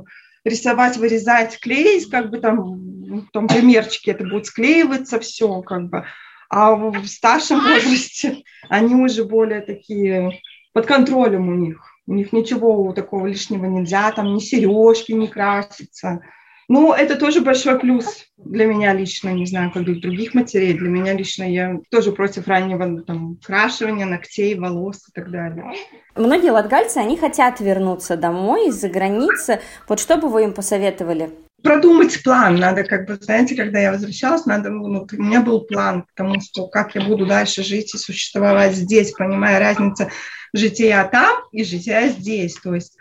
рисовать, 0.44 0.98
вырезать, 0.98 1.60
клеить, 1.60 2.10
как 2.10 2.30
бы 2.30 2.40
там, 2.40 3.28
там 3.32 3.48
примерчики, 3.48 4.10
это 4.10 4.26
будет 4.26 4.48
склеиваться 4.48 5.20
все, 5.20 5.62
как 5.62 5.90
бы. 5.90 6.06
А 6.50 6.76
в 6.76 7.06
старшем 7.08 7.62
возрасте 7.62 8.44
они 8.70 8.96
уже 8.96 9.24
более 9.24 9.62
такие 9.62 10.40
под 10.74 10.86
контролем 10.86 11.50
у 11.50 11.56
них. 11.56 11.82
У 12.08 12.14
них 12.14 12.34
ничего 12.34 12.92
такого 12.94 13.26
лишнего 13.26 13.66
нельзя, 13.66 14.12
там 14.12 14.36
ни 14.36 14.40
сережки 14.40 15.12
не 15.12 15.28
краситься, 15.28 16.22
ну, 16.68 16.94
это 16.94 17.16
тоже 17.16 17.42
большой 17.42 17.80
плюс 17.80 18.26
для 18.38 18.66
меня 18.66 18.94
лично, 18.94 19.30
не 19.30 19.46
знаю, 19.46 19.72
как 19.72 19.84
для 19.84 19.96
других 19.96 20.34
матерей. 20.34 20.74
Для 20.74 20.90
меня 20.90 21.14
лично 21.14 21.44
я 21.44 21.80
тоже 21.92 22.12
против 22.12 22.48
раннего 22.48 23.02
там, 23.02 23.38
крашивания 23.44 24.06
ногтей, 24.06 24.56
волос 24.56 25.08
и 25.08 25.12
так 25.14 25.32
далее. 25.32 25.74
Многие 26.16 26.52
латгальцы, 26.52 26.98
они 26.98 27.18
хотят 27.18 27.60
вернуться 27.60 28.18
домой 28.18 28.70
из-за 28.70 28.90
границы. 28.90 29.62
Вот 29.88 30.00
что 30.00 30.18
бы 30.18 30.30
вы 30.30 30.44
им 30.44 30.54
посоветовали? 30.54 31.30
продумать 31.66 32.22
план. 32.24 32.58
Надо, 32.58 32.84
как 32.84 33.08
бы, 33.08 33.16
знаете, 33.16 33.56
когда 33.56 33.80
я 33.80 33.92
возвращалась, 33.92 34.46
надо, 34.46 34.70
ну, 34.70 35.08
у 35.12 35.22
меня 35.22 35.42
был 35.42 35.62
план, 35.62 36.06
потому 36.16 36.40
что 36.40 36.68
как 36.68 36.94
я 36.94 37.02
буду 37.02 37.26
дальше 37.26 37.64
жить 37.64 37.96
и 37.96 37.98
существовать 37.98 38.76
здесь, 38.76 39.12
понимая 39.12 39.60
разницу 39.60 40.08
жития 40.54 41.04
там 41.12 41.42
и 41.52 41.64
жития 41.64 42.10
здесь. 42.10 42.56
То 42.56 42.76
есть 42.76 42.96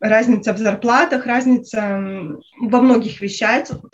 разница 0.00 0.52
в 0.52 0.58
зарплатах, 0.58 1.26
разница 1.26 2.00
во 2.60 2.80
многих 2.80 3.20
вещах. 3.20 3.38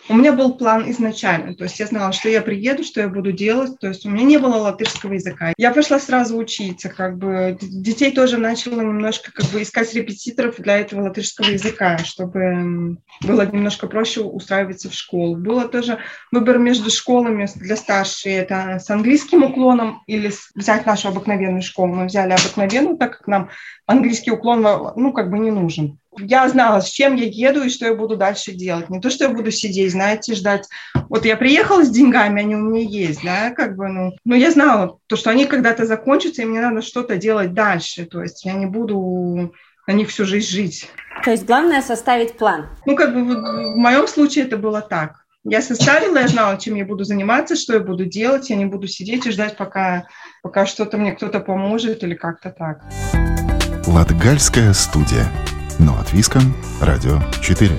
У 0.09 0.15
меня 0.15 0.33
был 0.33 0.55
план 0.55 0.89
изначально, 0.91 1.55
то 1.55 1.63
есть 1.63 1.79
я 1.79 1.85
знала, 1.87 2.11
что 2.11 2.29
я 2.29 2.41
приеду, 2.41 2.83
что 2.83 3.01
я 3.01 3.07
буду 3.07 3.31
делать, 3.31 3.79
то 3.79 3.87
есть 3.87 4.05
у 4.05 4.09
меня 4.09 4.25
не 4.25 4.37
было 4.37 4.55
латышского 4.55 5.13
языка. 5.13 5.53
Я 5.57 5.71
пошла 5.71 5.99
сразу 5.99 6.35
учиться, 6.37 6.89
как 6.89 7.17
бы 7.17 7.57
детей 7.61 8.11
тоже 8.11 8.37
начала 8.37 8.81
немножко 8.81 9.31
как 9.31 9.45
бы 9.51 9.61
искать 9.61 9.93
репетиторов 9.93 10.55
для 10.57 10.79
этого 10.79 11.03
латышского 11.03 11.47
языка, 11.47 11.97
чтобы 11.99 12.97
было 13.21 13.45
немножко 13.45 13.87
проще 13.87 14.21
устраиваться 14.21 14.89
в 14.89 14.93
школу. 14.93 15.37
Было 15.37 15.67
тоже 15.67 15.99
выбор 16.31 16.57
между 16.57 16.89
школами 16.89 17.47
для 17.55 17.75
старших, 17.75 18.31
это 18.33 18.79
с 18.79 18.89
английским 18.89 19.43
уклоном 19.43 20.03
или 20.07 20.31
взять 20.53 20.85
нашу 20.85 21.07
обыкновенную 21.07 21.61
школу. 21.61 21.93
Мы 21.93 22.05
взяли 22.05 22.33
обыкновенную, 22.33 22.97
так 22.97 23.19
как 23.19 23.27
нам 23.27 23.49
английский 23.85 24.31
уклон, 24.31 24.61
ну, 24.95 25.13
как 25.13 25.29
бы 25.29 25.39
не 25.39 25.51
нужен. 25.51 25.94
Я 26.17 26.47
знала, 26.47 26.79
с 26.79 26.89
чем 26.89 27.15
я 27.15 27.25
еду 27.25 27.63
и 27.63 27.69
что 27.69 27.85
я 27.85 27.93
буду 27.93 28.15
дальше 28.15 28.53
делать. 28.53 28.89
Не 28.89 29.01
то, 29.01 29.09
что 29.09 29.25
я 29.25 29.29
буду 29.29 29.51
сидеть, 29.51 29.91
знаете, 29.91 30.33
ждать. 30.33 30.67
Вот 31.09 31.25
я 31.25 31.35
приехала 31.35 31.83
с 31.83 31.89
деньгами, 31.89 32.41
они 32.41 32.55
у 32.55 32.59
меня 32.59 32.81
есть, 32.81 33.23
да, 33.23 33.51
как 33.51 33.75
бы, 33.75 33.87
ну. 33.89 34.11
Но 34.23 34.35
я 34.35 34.51
знала, 34.51 34.97
то, 35.07 35.15
что 35.15 35.29
они 35.29 35.45
когда-то 35.45 35.85
закончатся, 35.85 36.41
и 36.41 36.45
мне 36.45 36.61
надо 36.61 36.81
что-то 36.81 37.17
делать 37.17 37.53
дальше. 37.53 38.05
То 38.05 38.21
есть 38.21 38.45
я 38.45 38.53
не 38.53 38.65
буду 38.65 39.53
на 39.87 39.91
них 39.91 40.09
всю 40.09 40.25
жизнь 40.25 40.47
жить. 40.47 40.89
То 41.23 41.31
есть 41.31 41.45
главное 41.45 41.81
составить 41.81 42.37
план. 42.37 42.67
Ну, 42.85 42.95
как 42.95 43.13
бы 43.13 43.23
в 43.23 43.75
моем 43.75 44.07
случае 44.07 44.45
это 44.45 44.57
было 44.57 44.81
так. 44.81 45.25
Я 45.47 45.61
составила, 45.61 46.17
я 46.17 46.27
знала, 46.27 46.57
чем 46.57 46.73
я 46.73 46.85
буду 46.85 47.03
заниматься, 47.03 47.55
что 47.55 47.73
я 47.73 47.79
буду 47.79 48.05
делать. 48.05 48.49
Я 48.49 48.55
не 48.55 48.65
буду 48.65 48.87
сидеть 48.87 49.27
и 49.27 49.31
ждать, 49.31 49.57
пока, 49.57 50.07
пока 50.41 50.65
что-то 50.65 50.97
мне 50.97 51.11
кто-то 51.11 51.39
поможет 51.39 52.03
или 52.03 52.15
как-то 52.15 52.49
так. 52.49 52.81
Латгальская 53.85 54.73
студия. 54.73 55.27
Но 55.79 55.97
от 55.99 56.13
Виском. 56.13 56.53
Радио 56.81 57.19
4. 57.41 57.71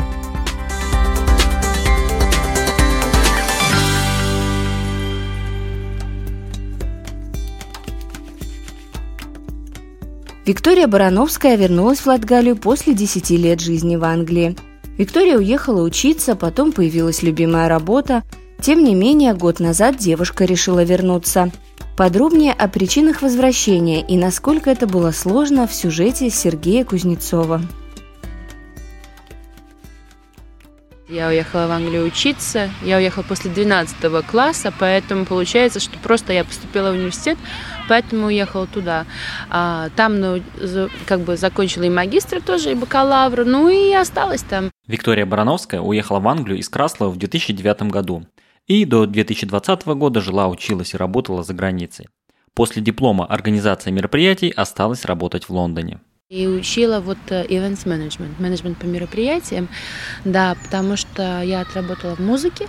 Виктория 10.44 10.86
Барановская 10.86 11.56
вернулась 11.56 12.00
в 12.00 12.06
Латгалию 12.06 12.56
после 12.56 12.94
10 12.94 13.30
лет 13.30 13.60
жизни 13.60 13.96
в 13.96 14.04
Англии. 14.04 14.56
Виктория 14.96 15.36
уехала 15.36 15.82
учиться, 15.82 16.36
потом 16.36 16.72
появилась 16.72 17.22
любимая 17.22 17.68
работа. 17.68 18.22
Тем 18.60 18.84
не 18.84 18.94
менее, 18.94 19.34
год 19.34 19.60
назад 19.60 19.96
девушка 19.96 20.44
решила 20.44 20.82
вернуться– 20.84 21.50
Подробнее 21.96 22.52
о 22.52 22.68
причинах 22.68 23.22
возвращения 23.22 24.02
и 24.02 24.18
насколько 24.18 24.68
это 24.70 24.86
было 24.86 25.12
сложно 25.12 25.66
в 25.66 25.72
сюжете 25.72 26.28
Сергея 26.28 26.84
Кузнецова. 26.84 27.62
Я 31.08 31.28
уехала 31.28 31.68
в 31.68 31.70
Англию 31.70 32.04
учиться. 32.04 32.68
Я 32.82 32.96
уехала 32.96 33.22
после 33.22 33.48
12 33.48 34.26
класса, 34.26 34.72
поэтому 34.76 35.25
получается, 35.25 35.78
что 35.78 35.96
просто 36.00 36.32
я 36.32 36.44
поступила 36.44 36.90
в 36.90 36.94
университет, 36.94 37.38
поэтому 37.88 38.26
уехала 38.26 38.66
туда. 38.66 39.06
А, 39.48 39.88
там 39.94 40.18
ну, 40.18 40.42
как 41.06 41.20
бы 41.20 41.36
закончила 41.36 41.84
и 41.84 41.90
магистр 41.90 42.42
тоже, 42.42 42.72
и 42.72 42.75
бакалавр, 42.75 43.44
ну 43.44 43.68
и 43.68 43.92
осталась 43.92 44.42
там. 44.42 44.70
Виктория 44.88 45.26
Барановская 45.26 45.80
уехала 45.80 46.18
в 46.18 46.26
Англию 46.26 46.58
из 46.58 46.68
Краслова 46.68 47.10
в 47.10 47.18
2009 47.18 47.82
году 47.82 48.26
и 48.66 48.84
до 48.84 49.06
2020 49.06 49.86
года 49.86 50.20
жила, 50.20 50.48
училась 50.48 50.94
и 50.94 50.96
работала 50.96 51.44
за 51.44 51.54
границей. 51.54 52.08
После 52.52 52.82
диплома 52.82 53.26
организация 53.26 53.92
мероприятий 53.92 54.50
осталась 54.50 55.04
работать 55.04 55.44
в 55.44 55.50
Лондоне. 55.50 56.00
И 56.28 56.49
учила 56.49 56.99
вот 56.99 57.18
э, 57.28 57.47
events 57.47 57.85
management, 57.85 58.35
менеджмент 58.40 58.78
по 58.78 58.85
мероприятиям, 58.85 59.68
да, 60.25 60.56
потому 60.64 60.97
что 60.97 61.40
я 61.42 61.61
отработала 61.61 62.16
в 62.16 62.18
музыке, 62.18 62.66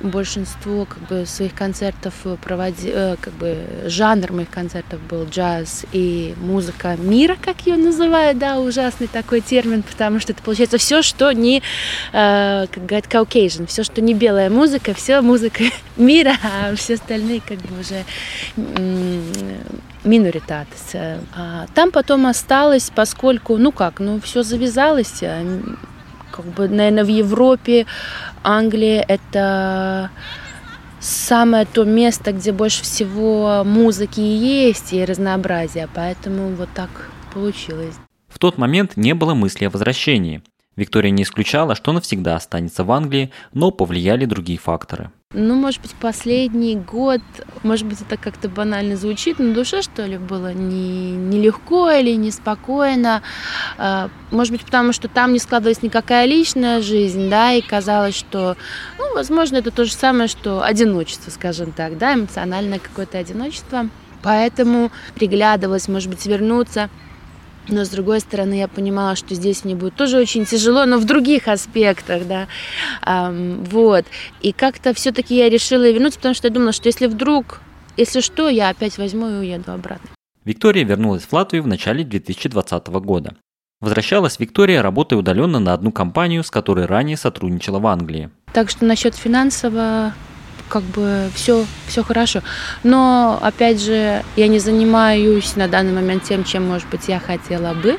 большинство 0.00 0.84
как 0.84 0.98
бы 1.08 1.24
своих 1.24 1.54
концертов 1.54 2.12
проводи, 2.42 2.90
э, 2.92 3.16
как 3.18 3.32
бы 3.32 3.64
жанр 3.86 4.32
моих 4.32 4.50
концертов 4.50 5.00
был 5.08 5.24
джаз 5.24 5.86
и 5.92 6.34
музыка 6.36 6.98
мира, 6.98 7.38
как 7.40 7.66
ее 7.66 7.78
называют, 7.78 8.36
да, 8.36 8.60
ужасный 8.60 9.06
такой 9.06 9.40
термин, 9.40 9.82
потому 9.82 10.20
что 10.20 10.34
это 10.34 10.42
получается 10.42 10.76
все, 10.76 11.00
что 11.00 11.32
не, 11.32 11.62
э, 12.12 12.66
как 12.70 12.84
говорят, 12.84 13.06
Caucasian, 13.06 13.66
все, 13.68 13.84
что 13.84 14.02
не 14.02 14.12
белая 14.12 14.50
музыка, 14.50 14.92
все 14.92 15.22
музыка 15.22 15.64
мира, 15.96 16.34
а 16.42 16.76
все 16.76 16.96
остальные 16.96 17.40
как 17.40 17.56
бы 17.56 17.80
уже 17.80 18.04
миноритатес. 20.04 20.94
А 21.36 21.66
там 21.74 21.90
потом 21.90 22.26
осталось, 22.26 22.90
поскольку, 22.94 23.56
ну 23.56 23.72
как, 23.72 24.00
ну 24.00 24.20
все 24.20 24.42
завязалось, 24.42 25.22
а, 25.22 25.42
как 26.30 26.46
бы, 26.46 26.68
наверное, 26.68 27.04
в 27.04 27.08
Европе 27.08 27.86
Англия 28.42 29.04
это 29.06 30.10
самое 31.00 31.66
то 31.66 31.84
место, 31.84 32.32
где 32.32 32.52
больше 32.52 32.82
всего 32.82 33.62
музыки 33.64 34.20
есть 34.20 34.92
и 34.92 35.04
разнообразия, 35.04 35.88
поэтому 35.92 36.50
вот 36.50 36.68
так 36.74 37.10
получилось. 37.34 37.94
В 38.28 38.38
тот 38.38 38.56
момент 38.56 38.96
не 38.96 39.14
было 39.14 39.34
мысли 39.34 39.66
о 39.66 39.70
возвращении. 39.70 40.42
Виктория 40.76 41.10
не 41.10 41.24
исключала, 41.24 41.74
что 41.74 41.92
навсегда 41.92 42.36
останется 42.36 42.84
в 42.84 42.92
Англии, 42.92 43.30
но 43.52 43.70
повлияли 43.70 44.24
другие 44.24 44.58
факторы. 44.58 45.10
Ну, 45.34 45.54
может 45.54 45.80
быть, 45.80 45.94
последний 45.94 46.76
год, 46.76 47.20
может 47.62 47.86
быть, 47.86 48.00
это 48.02 48.18
как-то 48.18 48.50
банально 48.50 48.96
звучит, 48.96 49.38
на 49.38 49.54
душе, 49.54 49.80
что 49.80 50.04
ли, 50.04 50.18
было 50.18 50.52
не, 50.52 51.12
нелегко 51.12 51.90
или 51.90 52.14
неспокойно. 52.16 53.22
А, 53.78 54.10
может 54.30 54.52
быть, 54.52 54.62
потому 54.62 54.92
что 54.92 55.08
там 55.08 55.32
не 55.32 55.38
складывалась 55.38 55.82
никакая 55.82 56.26
личная 56.26 56.82
жизнь, 56.82 57.30
да, 57.30 57.52
и 57.52 57.62
казалось, 57.62 58.14
что, 58.14 58.56
ну, 58.98 59.14
возможно, 59.14 59.56
это 59.56 59.70
то 59.70 59.86
же 59.86 59.92
самое, 59.92 60.28
что 60.28 60.62
одиночество, 60.62 61.30
скажем 61.30 61.72
так, 61.72 61.96
да, 61.96 62.14
эмоциональное 62.14 62.78
какое-то 62.78 63.16
одиночество. 63.16 63.88
Поэтому 64.22 64.90
приглядывалась, 65.14 65.88
может 65.88 66.10
быть, 66.10 66.26
вернуться 66.26 66.90
но 67.68 67.84
с 67.84 67.88
другой 67.88 68.20
стороны, 68.20 68.54
я 68.54 68.68
понимала, 68.68 69.16
что 69.16 69.34
здесь 69.34 69.64
мне 69.64 69.74
будет 69.74 69.94
тоже 69.94 70.18
очень 70.18 70.44
тяжело, 70.44 70.84
но 70.84 70.98
в 70.98 71.04
других 71.04 71.48
аспектах, 71.48 72.22
да. 72.26 72.48
Вот. 73.06 74.04
И 74.40 74.52
как-то 74.52 74.94
все-таки 74.94 75.36
я 75.36 75.48
решила 75.48 75.90
вернуться, 75.90 76.18
потому 76.18 76.34
что 76.34 76.48
я 76.48 76.54
думала, 76.54 76.72
что 76.72 76.88
если 76.88 77.06
вдруг, 77.06 77.60
если 77.96 78.20
что, 78.20 78.48
я 78.48 78.68
опять 78.68 78.98
возьму 78.98 79.28
и 79.28 79.34
уеду 79.34 79.72
обратно. 79.72 80.10
Виктория 80.44 80.84
вернулась 80.84 81.22
в 81.22 81.32
Латвию 81.32 81.62
в 81.62 81.68
начале 81.68 82.02
2020 82.04 82.88
года. 82.88 83.36
Возвращалась 83.80 84.38
Виктория, 84.38 84.82
работая 84.82 85.16
удаленно 85.16 85.58
на 85.58 85.72
одну 85.72 85.92
компанию, 85.92 86.44
с 86.44 86.50
которой 86.50 86.86
ранее 86.86 87.16
сотрудничала 87.16 87.78
в 87.78 87.86
Англии. 87.86 88.30
Так 88.52 88.70
что 88.70 88.84
насчет 88.84 89.14
финансового 89.14 90.14
как 90.72 90.84
бы 90.84 91.28
все, 91.34 91.66
все 91.86 92.02
хорошо. 92.02 92.40
Но, 92.82 93.38
опять 93.42 93.78
же, 93.82 94.24
я 94.36 94.48
не 94.48 94.58
занимаюсь 94.58 95.54
на 95.54 95.68
данный 95.68 95.92
момент 95.92 96.22
тем, 96.24 96.44
чем, 96.44 96.66
может 96.66 96.88
быть, 96.88 97.08
я 97.08 97.20
хотела 97.20 97.74
бы. 97.74 97.98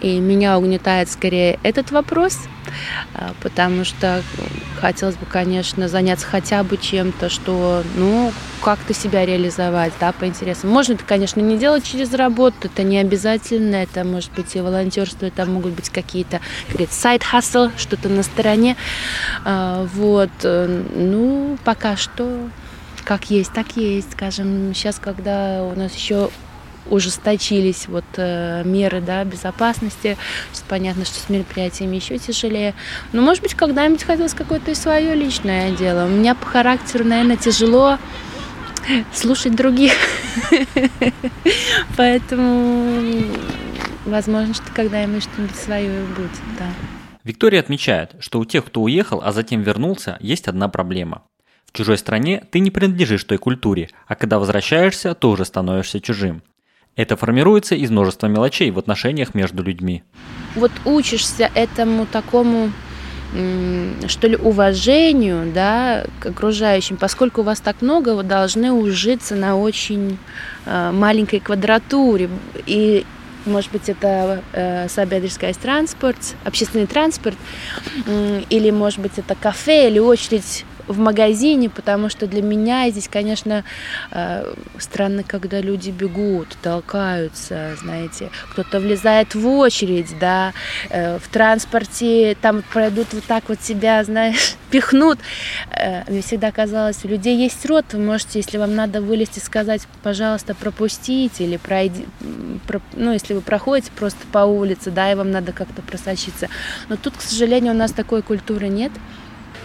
И 0.00 0.18
меня 0.18 0.58
угнетает 0.58 1.10
скорее 1.10 1.58
этот 1.62 1.90
вопрос, 1.90 2.38
а, 3.14 3.32
потому 3.42 3.84
что 3.84 4.22
хотелось 4.80 5.16
бы, 5.16 5.24
конечно, 5.24 5.88
заняться 5.88 6.26
хотя 6.26 6.62
бы 6.62 6.76
чем-то, 6.76 7.30
что, 7.30 7.82
ну, 7.96 8.32
как-то 8.62 8.92
себя 8.92 9.24
реализовать, 9.24 9.92
да, 10.00 10.12
по 10.12 10.26
интересам. 10.26 10.70
Можно 10.70 10.94
это, 10.94 11.04
конечно, 11.04 11.40
не 11.40 11.56
делать 11.56 11.84
через 11.84 12.12
работу, 12.12 12.56
это 12.62 12.82
не 12.82 12.98
обязательно, 12.98 13.76
это 13.76 14.04
может 14.04 14.32
быть 14.32 14.54
и 14.56 14.60
волонтерство, 14.60 15.26
это 15.26 15.46
могут 15.46 15.72
быть 15.72 15.88
какие-то, 15.90 16.40
как 16.70 16.90
сайт-хасл, 16.90 17.70
что-то 17.76 18.08
на 18.08 18.22
стороне, 18.22 18.76
а, 19.44 19.86
вот, 19.94 20.30
э, 20.42 20.82
ну, 20.94 21.56
пока 21.64 21.96
что 21.96 22.50
как 23.04 23.30
есть, 23.30 23.52
так 23.52 23.76
есть, 23.76 24.12
скажем, 24.12 24.74
сейчас, 24.74 24.98
когда 24.98 25.62
у 25.62 25.78
нас 25.78 25.94
еще 25.94 26.30
ужесточились 26.90 27.88
вот 27.88 28.04
э, 28.16 28.62
меры 28.64 29.00
да, 29.00 29.24
безопасности. 29.24 30.16
Сейчас 30.52 30.64
понятно, 30.68 31.04
что 31.04 31.18
с 31.18 31.28
мероприятиями 31.28 31.96
еще 31.96 32.18
тяжелее. 32.18 32.74
Но, 33.12 33.22
может 33.22 33.42
быть, 33.42 33.54
когда-нибудь 33.54 34.02
хотелось 34.02 34.34
какое-то 34.34 34.74
свое 34.74 35.14
личное 35.14 35.72
дело. 35.72 36.06
У 36.06 36.08
меня 36.08 36.34
по 36.34 36.46
характеру, 36.46 37.04
наверное, 37.04 37.36
тяжело 37.36 37.98
слушать 39.12 39.54
других. 39.54 39.92
Поэтому, 41.96 43.00
возможно, 44.04 44.54
что 44.54 44.66
когда-нибудь 44.74 45.22
что-нибудь 45.22 45.56
свое 45.56 46.04
будет, 46.16 46.30
да. 46.58 46.66
Виктория 47.24 47.60
отмечает, 47.60 48.16
что 48.18 48.38
у 48.38 48.44
тех, 48.44 48.66
кто 48.66 48.82
уехал, 48.82 49.22
а 49.24 49.32
затем 49.32 49.62
вернулся, 49.62 50.18
есть 50.20 50.46
одна 50.46 50.68
проблема. 50.68 51.22
В 51.64 51.72
чужой 51.72 51.96
стране 51.96 52.44
ты 52.50 52.60
не 52.60 52.70
принадлежишь 52.70 53.24
той 53.24 53.38
культуре, 53.38 53.88
а 54.06 54.14
когда 54.14 54.38
возвращаешься, 54.38 55.14
тоже 55.14 55.46
становишься 55.46 56.00
чужим. 56.00 56.42
Это 56.96 57.16
формируется 57.16 57.74
из 57.74 57.90
множества 57.90 58.28
мелочей 58.28 58.70
в 58.70 58.78
отношениях 58.78 59.34
между 59.34 59.62
людьми. 59.62 60.02
Вот 60.54 60.70
учишься 60.84 61.50
этому 61.54 62.06
такому 62.06 62.70
что 64.06 64.28
ли, 64.28 64.36
уважению, 64.36 65.50
да, 65.52 66.04
к 66.20 66.26
окружающим, 66.26 66.96
поскольку 66.96 67.42
вас 67.42 67.58
так 67.60 67.82
много, 67.82 68.14
вы 68.14 68.22
должны 68.22 68.70
ужиться 68.70 69.34
на 69.34 69.56
очень 69.56 70.18
э, 70.66 70.92
маленькой 70.92 71.40
квадратуре. 71.40 72.30
И, 72.66 73.04
может 73.44 73.72
быть, 73.72 73.88
это 73.88 74.40
э, 74.52 74.86
транспорт, 75.60 76.36
общественный 76.44 76.86
транспорт, 76.86 77.36
или, 78.50 78.70
может 78.70 79.00
быть, 79.00 79.12
это 79.16 79.34
кафе, 79.34 79.88
или 79.88 79.98
очередь 79.98 80.64
в 80.86 80.98
магазине, 80.98 81.70
потому 81.70 82.08
что 82.08 82.26
для 82.26 82.42
меня 82.42 82.90
здесь, 82.90 83.08
конечно, 83.08 83.64
э, 84.10 84.54
странно, 84.78 85.22
когда 85.22 85.60
люди 85.60 85.90
бегут, 85.90 86.56
толкаются, 86.62 87.76
знаете, 87.80 88.30
кто-то 88.50 88.80
влезает 88.80 89.34
в 89.34 89.46
очередь, 89.46 90.18
да, 90.18 90.52
э, 90.90 91.18
в 91.18 91.28
транспорте 91.28 92.36
там 92.40 92.62
пройдут 92.72 93.08
вот 93.12 93.24
так 93.24 93.44
вот 93.48 93.60
себя, 93.60 94.04
знаешь, 94.04 94.56
пихнут. 94.70 95.18
Э, 95.70 96.10
мне 96.10 96.22
всегда 96.22 96.52
казалось, 96.52 97.04
у 97.04 97.08
людей 97.08 97.36
есть 97.36 97.64
рот, 97.66 97.86
вы 97.92 98.00
можете, 98.00 98.38
если 98.38 98.58
вам 98.58 98.74
надо 98.74 99.00
вылезти, 99.00 99.38
сказать, 99.38 99.82
пожалуйста, 100.02 100.54
пропустите 100.54 101.44
или 101.44 101.56
пройди, 101.56 102.06
ну, 102.92 103.12
если 103.12 103.34
вы 103.34 103.40
проходите 103.40 103.90
просто 103.94 104.20
по 104.32 104.40
улице, 104.40 104.90
да, 104.90 105.10
и 105.10 105.14
вам 105.14 105.30
надо 105.30 105.52
как-то 105.52 105.82
просочиться. 105.82 106.48
Но 106.88 106.96
тут, 106.96 107.16
к 107.16 107.20
сожалению, 107.20 107.72
у 107.72 107.76
нас 107.76 107.92
такой 107.92 108.22
культуры 108.22 108.68
нет 108.68 108.92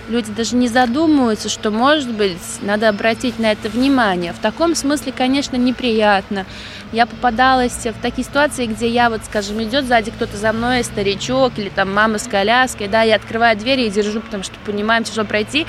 люди 0.10 0.32
даже 0.32 0.56
не 0.56 0.68
задумываются, 0.68 1.50
что, 1.50 1.72
может 1.72 2.12
быть, 2.12 2.38
надо 2.62 2.90
обратить 2.90 3.40
на 3.40 3.52
это 3.52 3.70
внимание. 3.70 4.34
В 4.34 4.40
таком 4.40 4.76
смысле, 4.76 5.14
конечно, 5.16 5.56
неприятно. 5.56 6.46
Я 6.92 7.06
попадалась 7.06 7.86
в 7.86 8.02
такие 8.02 8.26
ситуации, 8.26 8.66
где 8.66 8.88
я, 8.88 9.12
вот, 9.12 9.22
скажем, 9.24 9.62
идет 9.62 9.86
сзади 9.86 10.10
кто-то 10.10 10.36
за 10.38 10.52
мной, 10.54 10.84
старичок 10.84 11.54
или 11.58 11.70
там 11.70 11.94
мама 11.94 12.18
с 12.18 12.28
коляской, 12.28 12.88
да, 12.88 13.04
я 13.04 13.16
открываю 13.16 13.56
двери 13.56 13.84
и 13.84 13.90
держу, 13.92 14.22
потому 14.22 14.44
что 14.44 14.56
понимаем, 14.66 15.04
тяжело 15.04 15.26
пройти. 15.26 15.68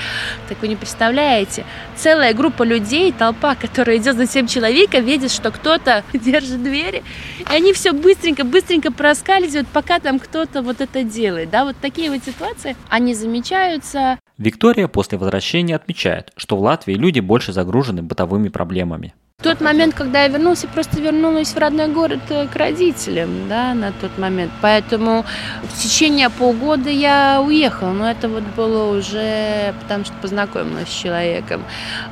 Так 0.49 0.59
вы 0.61 0.67
не 0.67 0.75
представляете. 0.75 1.63
Целая 1.95 2.33
группа 2.33 2.63
людей, 2.63 3.11
толпа, 3.11 3.53
которая 3.53 3.97
идет 3.97 4.17
за 4.17 4.25
тем 4.25 4.47
человека, 4.47 4.97
видит, 4.97 5.31
что 5.31 5.51
кто-то 5.51 6.03
держит 6.13 6.63
двери, 6.63 7.03
и 7.39 7.53
они 7.53 7.73
все 7.73 7.91
быстренько-быстренько 7.91 8.91
проскальзывают, 8.91 9.67
пока 9.67 9.99
там 9.99 10.19
кто-то 10.19 10.63
вот 10.63 10.81
это 10.81 11.03
делает, 11.03 11.51
да, 11.51 11.65
вот 11.65 11.75
такие 11.79 12.09
вот 12.09 12.23
ситуации, 12.23 12.75
они 12.89 13.13
замечаются, 13.13 14.17
Виктория 14.41 14.87
после 14.87 15.19
возвращения 15.19 15.75
отмечает, 15.75 16.31
что 16.35 16.57
в 16.57 16.61
Латвии 16.61 16.95
люди 16.95 17.19
больше 17.19 17.53
загружены 17.53 18.01
бытовыми 18.01 18.49
проблемами. 18.49 19.13
В 19.37 19.43
тот 19.43 19.61
момент, 19.61 19.93
когда 19.93 20.23
я 20.23 20.29
вернулась, 20.29 20.63
я 20.63 20.69
просто 20.69 20.99
вернулась 20.99 21.53
в 21.53 21.57
родной 21.59 21.87
город 21.89 22.21
э, 22.29 22.47
к 22.47 22.55
родителям, 22.55 23.47
да, 23.47 23.75
на 23.75 23.91
тот 23.91 24.17
момент. 24.17 24.51
Поэтому 24.59 25.25
в 25.61 25.79
течение 25.79 26.31
полгода 26.31 26.89
я 26.89 27.39
уехала, 27.45 27.91
но 27.91 28.09
это 28.09 28.29
вот 28.29 28.43
было 28.55 28.97
уже 28.97 29.75
потому, 29.81 30.05
что 30.05 30.13
познакомилась 30.21 30.89
с 30.89 30.91
человеком. 30.91 31.63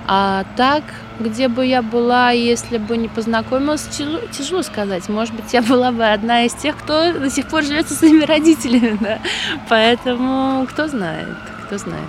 А 0.05 0.45
так, 0.55 0.83
где 1.19 1.47
бы 1.47 1.65
я 1.65 1.81
была, 1.81 2.29
если 2.29 2.77
бы 2.77 2.95
не 2.97 3.07
познакомилась, 3.07 3.87
тяжело, 3.87 4.19
тяжело 4.31 4.61
сказать. 4.61 5.09
Может 5.09 5.33
быть, 5.33 5.51
я 5.53 5.63
была 5.63 5.91
бы 5.91 6.05
одна 6.05 6.45
из 6.45 6.53
тех, 6.53 6.77
кто 6.77 7.11
до 7.11 7.29
сих 7.31 7.47
пор 7.47 7.63
живет 7.63 7.87
со 7.87 7.95
своими 7.95 8.23
родителями, 8.23 8.97
да. 9.01 9.19
Поэтому 9.67 10.67
кто 10.67 10.87
знает 10.87 11.27
кто 11.69 11.77
знает. 11.77 12.03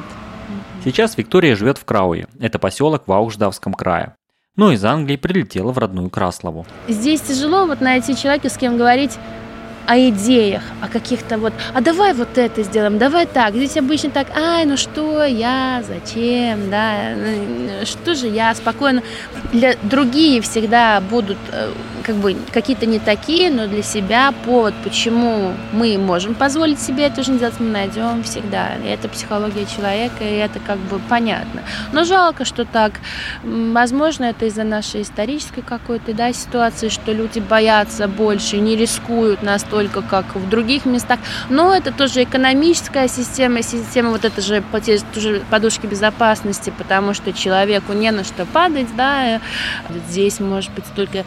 Сейчас 0.82 1.18
Виктория 1.18 1.54
живет 1.54 1.76
в 1.76 1.84
Крауе. 1.84 2.28
Это 2.40 2.58
поселок 2.58 3.02
в 3.06 3.12
Аушдавском 3.12 3.74
крае. 3.74 4.14
Но 4.56 4.72
из 4.72 4.82
Англии 4.84 5.16
прилетела 5.16 5.70
в 5.70 5.76
родную 5.76 6.08
Краслову. 6.08 6.66
Здесь 6.88 7.20
тяжело 7.20 7.66
вот 7.66 7.82
найти 7.82 8.16
человека, 8.16 8.48
с 8.48 8.56
кем 8.56 8.78
говорить 8.78 9.18
о 9.86 9.98
идеях, 10.08 10.62
о 10.80 10.88
каких-то 10.88 11.38
вот, 11.38 11.52
а 11.74 11.80
давай 11.80 12.14
вот 12.14 12.38
это 12.38 12.62
сделаем, 12.62 12.98
давай 12.98 13.26
так. 13.26 13.54
Здесь 13.54 13.76
обычно 13.76 14.10
так, 14.10 14.28
ай, 14.36 14.64
ну 14.64 14.76
что 14.76 15.24
я, 15.24 15.82
зачем, 15.86 16.70
да, 16.70 17.14
ну, 17.16 17.86
что 17.86 18.14
же 18.14 18.26
я, 18.26 18.54
спокойно. 18.54 19.02
Для 19.52 19.74
другие 19.82 20.40
всегда 20.40 21.00
будут 21.00 21.38
э, 21.52 21.72
как 22.02 22.16
бы 22.16 22.36
какие-то 22.52 22.86
не 22.86 22.98
такие, 22.98 23.50
но 23.50 23.66
для 23.66 23.82
себя 23.82 24.32
повод, 24.44 24.74
почему 24.82 25.52
мы 25.72 25.98
можем 25.98 26.34
позволить 26.34 26.80
себе 26.80 27.04
эту 27.04 27.22
жизнь 27.22 27.38
делать, 27.38 27.60
мы 27.60 27.66
найдем 27.66 28.22
всегда. 28.22 28.74
И 28.84 28.88
это 28.88 29.08
психология 29.08 29.66
человека, 29.66 30.24
и 30.24 30.36
это 30.36 30.58
как 30.60 30.78
бы 30.78 30.98
понятно. 31.08 31.62
Но 31.92 32.04
жалко, 32.04 32.44
что 32.44 32.64
так. 32.64 32.92
Возможно, 33.42 34.24
это 34.24 34.46
из-за 34.46 34.64
нашей 34.64 35.02
исторической 35.02 35.62
какой-то 35.62 36.14
да, 36.14 36.32
ситуации, 36.32 36.88
что 36.88 37.12
люди 37.12 37.38
боятся 37.38 38.08
больше, 38.08 38.58
не 38.58 38.76
рискуют 38.76 39.42
настолько, 39.70 40.02
как 40.02 40.34
в 40.34 40.48
других 40.48 40.84
местах. 40.84 41.20
Но 41.48 41.74
это 41.74 41.92
тоже 41.92 42.24
экономическая 42.24 43.08
система, 43.08 43.62
система 43.62 44.10
вот 44.10 44.24
это 44.24 44.40
же 44.40 44.62
тоже 45.14 45.42
подушки 45.50 45.86
безопасности, 45.86 46.72
потому 46.76 47.14
что 47.14 47.32
человеку 47.32 47.92
не 47.92 48.10
на 48.10 48.24
что 48.24 48.46
падать, 48.46 48.88
да, 48.96 49.40
здесь 50.08 50.40
может 50.40 50.70
быть 50.72 50.84
только 50.96 51.24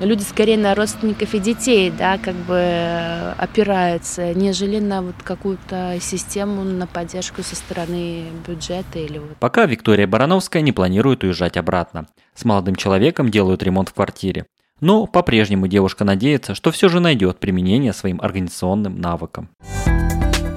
люди 0.00 0.22
скорее 0.22 0.58
на 0.58 0.74
родственников 0.74 1.34
и 1.34 1.38
детей, 1.38 1.90
да, 1.90 2.18
как 2.18 2.34
бы 2.34 2.54
э, 2.54 3.32
опираются, 3.36 4.32
нежели 4.34 4.78
на 4.78 5.02
вот 5.02 5.16
какую-то 5.24 5.96
систему, 6.00 6.62
на 6.62 6.86
поддержку 6.86 7.42
со 7.42 7.56
стороны 7.56 8.26
бюджета 8.46 8.98
или 8.98 9.18
вот. 9.18 9.36
Пока 9.40 9.66
Виктория 9.66 10.06
Барановская 10.06 10.62
не 10.62 10.72
планирует 10.72 11.24
уезжать 11.24 11.56
обратно. 11.56 12.06
С 12.34 12.44
молодым 12.44 12.76
человеком 12.76 13.30
делают 13.30 13.62
ремонт 13.62 13.88
в 13.88 13.94
квартире. 13.94 14.46
Но 14.80 15.06
по-прежнему 15.06 15.66
девушка 15.66 16.04
надеется, 16.04 16.54
что 16.54 16.70
все 16.70 16.88
же 16.88 17.00
найдет 17.00 17.38
применение 17.38 17.92
своим 17.92 18.20
организационным 18.20 19.00
навыкам. 19.00 19.48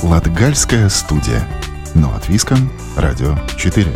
Латгальская 0.04 0.90
студия. 0.90 1.44
Но 1.96 2.14
от 2.16 2.30
Виском. 2.30 2.72
Радио 2.96 3.36
4. 3.58 3.88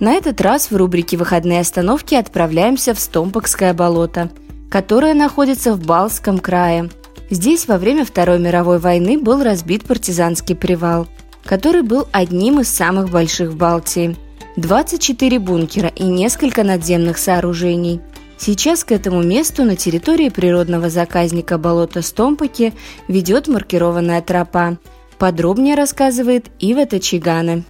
На 0.00 0.12
этот 0.12 0.40
раз 0.42 0.70
в 0.70 0.76
рубрике 0.76 1.16
«Выходные 1.16 1.60
остановки» 1.60 2.14
отправляемся 2.14 2.92
в 2.92 2.98
Стомпокское 2.98 3.72
болото, 3.72 4.30
которое 4.68 5.14
находится 5.14 5.72
в 5.72 5.86
Балском 5.86 6.38
крае. 6.40 6.90
Здесь 7.34 7.66
во 7.66 7.78
время 7.78 8.04
Второй 8.04 8.38
мировой 8.38 8.78
войны 8.78 9.18
был 9.18 9.42
разбит 9.42 9.82
партизанский 9.82 10.54
привал, 10.54 11.08
который 11.44 11.82
был 11.82 12.06
одним 12.12 12.60
из 12.60 12.68
самых 12.68 13.10
больших 13.10 13.50
в 13.50 13.56
Балтии. 13.56 14.16
24 14.56 15.40
бункера 15.40 15.88
и 15.88 16.04
несколько 16.04 16.62
надземных 16.62 17.18
сооружений. 17.18 18.00
Сейчас 18.38 18.84
к 18.84 18.92
этому 18.92 19.20
месту 19.24 19.64
на 19.64 19.74
территории 19.74 20.28
природного 20.28 20.90
заказника 20.90 21.58
болота 21.58 22.02
Стомпаки 22.02 22.72
ведет 23.08 23.48
маркированная 23.48 24.22
тропа. 24.22 24.78
Подробнее 25.18 25.74
рассказывает 25.74 26.52
Ива 26.60 26.86
Тачигана. 26.86 27.64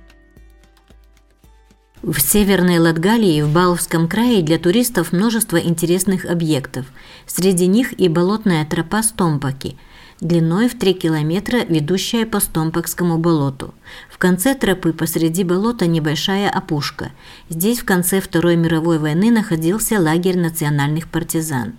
В 2.07 2.21
Северной 2.21 2.81
Латгалии 2.81 3.40
в 3.40 3.51
Баловском 3.51 4.09
крае 4.09 4.43
для 4.43 4.59
туристов 4.59 5.12
множество 5.12 5.57
интересных 5.57 6.27
объектов. 6.27 6.85
Среди 7.25 7.67
них 7.67 7.99
и 7.99 8.09
болотная 8.09 8.67
тропа 8.67 9.03
Стомпаки, 9.03 9.79
длиной 10.21 10.69
в 10.69 10.79
3 10.79 10.93
километра, 10.93 11.64
ведущая 11.67 12.27
по 12.27 12.40
Стомпакскому 12.40 13.17
болоту. 13.17 13.73
В 14.11 14.19
конце 14.19 14.55
тропы 14.55 14.93
посреди 14.93 15.45
болота 15.45 15.87
небольшая 15.87 16.51
опушка. 16.51 17.11
Здесь 17.49 17.79
в 17.79 17.87
конце 17.87 18.21
Второй 18.21 18.57
мировой 18.57 18.99
войны 18.99 19.31
находился 19.31 19.99
лагерь 19.99 20.37
национальных 20.37 21.09
партизан. 21.09 21.73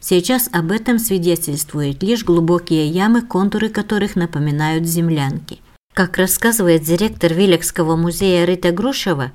Сейчас 0.00 0.48
об 0.50 0.72
этом 0.72 0.98
свидетельствуют 0.98 2.02
лишь 2.02 2.24
глубокие 2.24 2.88
ямы, 2.88 3.22
контуры 3.22 3.68
которых 3.68 4.16
напоминают 4.16 4.86
землянки. 4.86 5.60
Как 5.94 6.16
рассказывает 6.16 6.82
директор 6.82 7.32
Вилекского 7.32 7.94
музея 7.94 8.44
Рита 8.44 8.72
Грушева, 8.72 9.30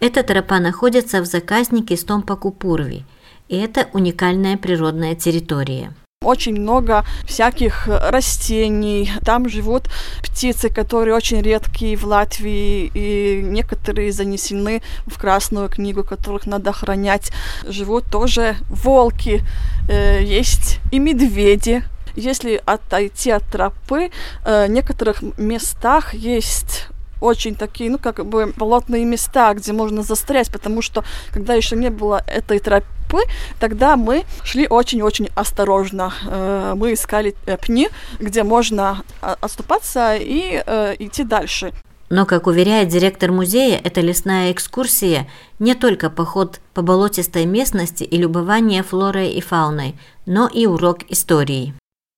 эта 0.00 0.22
тропа 0.22 0.58
находится 0.60 1.20
в 1.20 1.26
заказнике 1.26 1.96
Стомпаку-Пурви, 1.96 3.04
и 3.48 3.56
это 3.56 3.88
уникальная 3.92 4.56
природная 4.56 5.14
территория 5.14 5.94
очень 6.26 6.60
много 6.60 7.04
всяких 7.24 7.86
растений. 7.86 9.10
Там 9.24 9.48
живут 9.48 9.84
птицы, 10.22 10.68
которые 10.68 11.14
очень 11.14 11.40
редкие 11.40 11.96
в 11.96 12.04
Латвии, 12.04 12.90
и 12.94 13.40
некоторые 13.42 14.12
занесены 14.12 14.82
в 15.06 15.18
Красную 15.18 15.68
книгу, 15.68 16.02
которых 16.02 16.46
надо 16.46 16.70
охранять. 16.70 17.32
Живут 17.68 18.04
тоже 18.10 18.56
волки, 18.68 19.42
э, 19.88 20.22
есть 20.24 20.80
и 20.90 20.98
медведи. 20.98 21.84
Если 22.16 22.60
отойти 22.64 23.30
от 23.30 23.44
тропы, 23.44 24.10
э, 24.44 24.66
в 24.66 24.70
некоторых 24.70 25.22
местах 25.38 26.14
есть 26.14 26.88
очень 27.20 27.54
такие, 27.54 27.90
ну, 27.90 27.98
как 27.98 28.24
бы 28.24 28.52
болотные 28.56 29.04
места, 29.04 29.54
где 29.54 29.72
можно 29.72 30.02
застрять, 30.02 30.50
потому 30.50 30.82
что, 30.82 31.04
когда 31.32 31.54
еще 31.54 31.76
не 31.76 31.90
было 31.90 32.22
этой 32.26 32.58
тропы, 32.58 33.22
тогда 33.60 33.96
мы 33.96 34.24
шли 34.44 34.66
очень-очень 34.68 35.28
осторожно. 35.34 36.12
Э, 36.26 36.74
мы 36.76 36.92
искали 36.92 37.34
э, 37.46 37.56
пни, 37.56 37.88
где 38.18 38.42
можно 38.42 39.02
а, 39.20 39.36
отступаться 39.40 40.16
и 40.16 40.62
э, 40.64 40.94
идти 40.98 41.24
дальше. 41.24 41.72
Но, 42.08 42.24
как 42.24 42.46
уверяет 42.46 42.88
директор 42.88 43.32
музея, 43.32 43.80
эта 43.82 44.00
лесная 44.00 44.52
экскурсия 44.52 45.26
не 45.58 45.74
только 45.74 46.08
поход 46.08 46.60
по 46.72 46.82
болотистой 46.82 47.46
местности 47.46 48.04
и 48.04 48.16
любование 48.16 48.82
флорой 48.82 49.30
и 49.30 49.40
фауной, 49.40 49.96
но 50.24 50.46
и 50.46 50.66
урок 50.66 50.98
истории. 51.08 51.74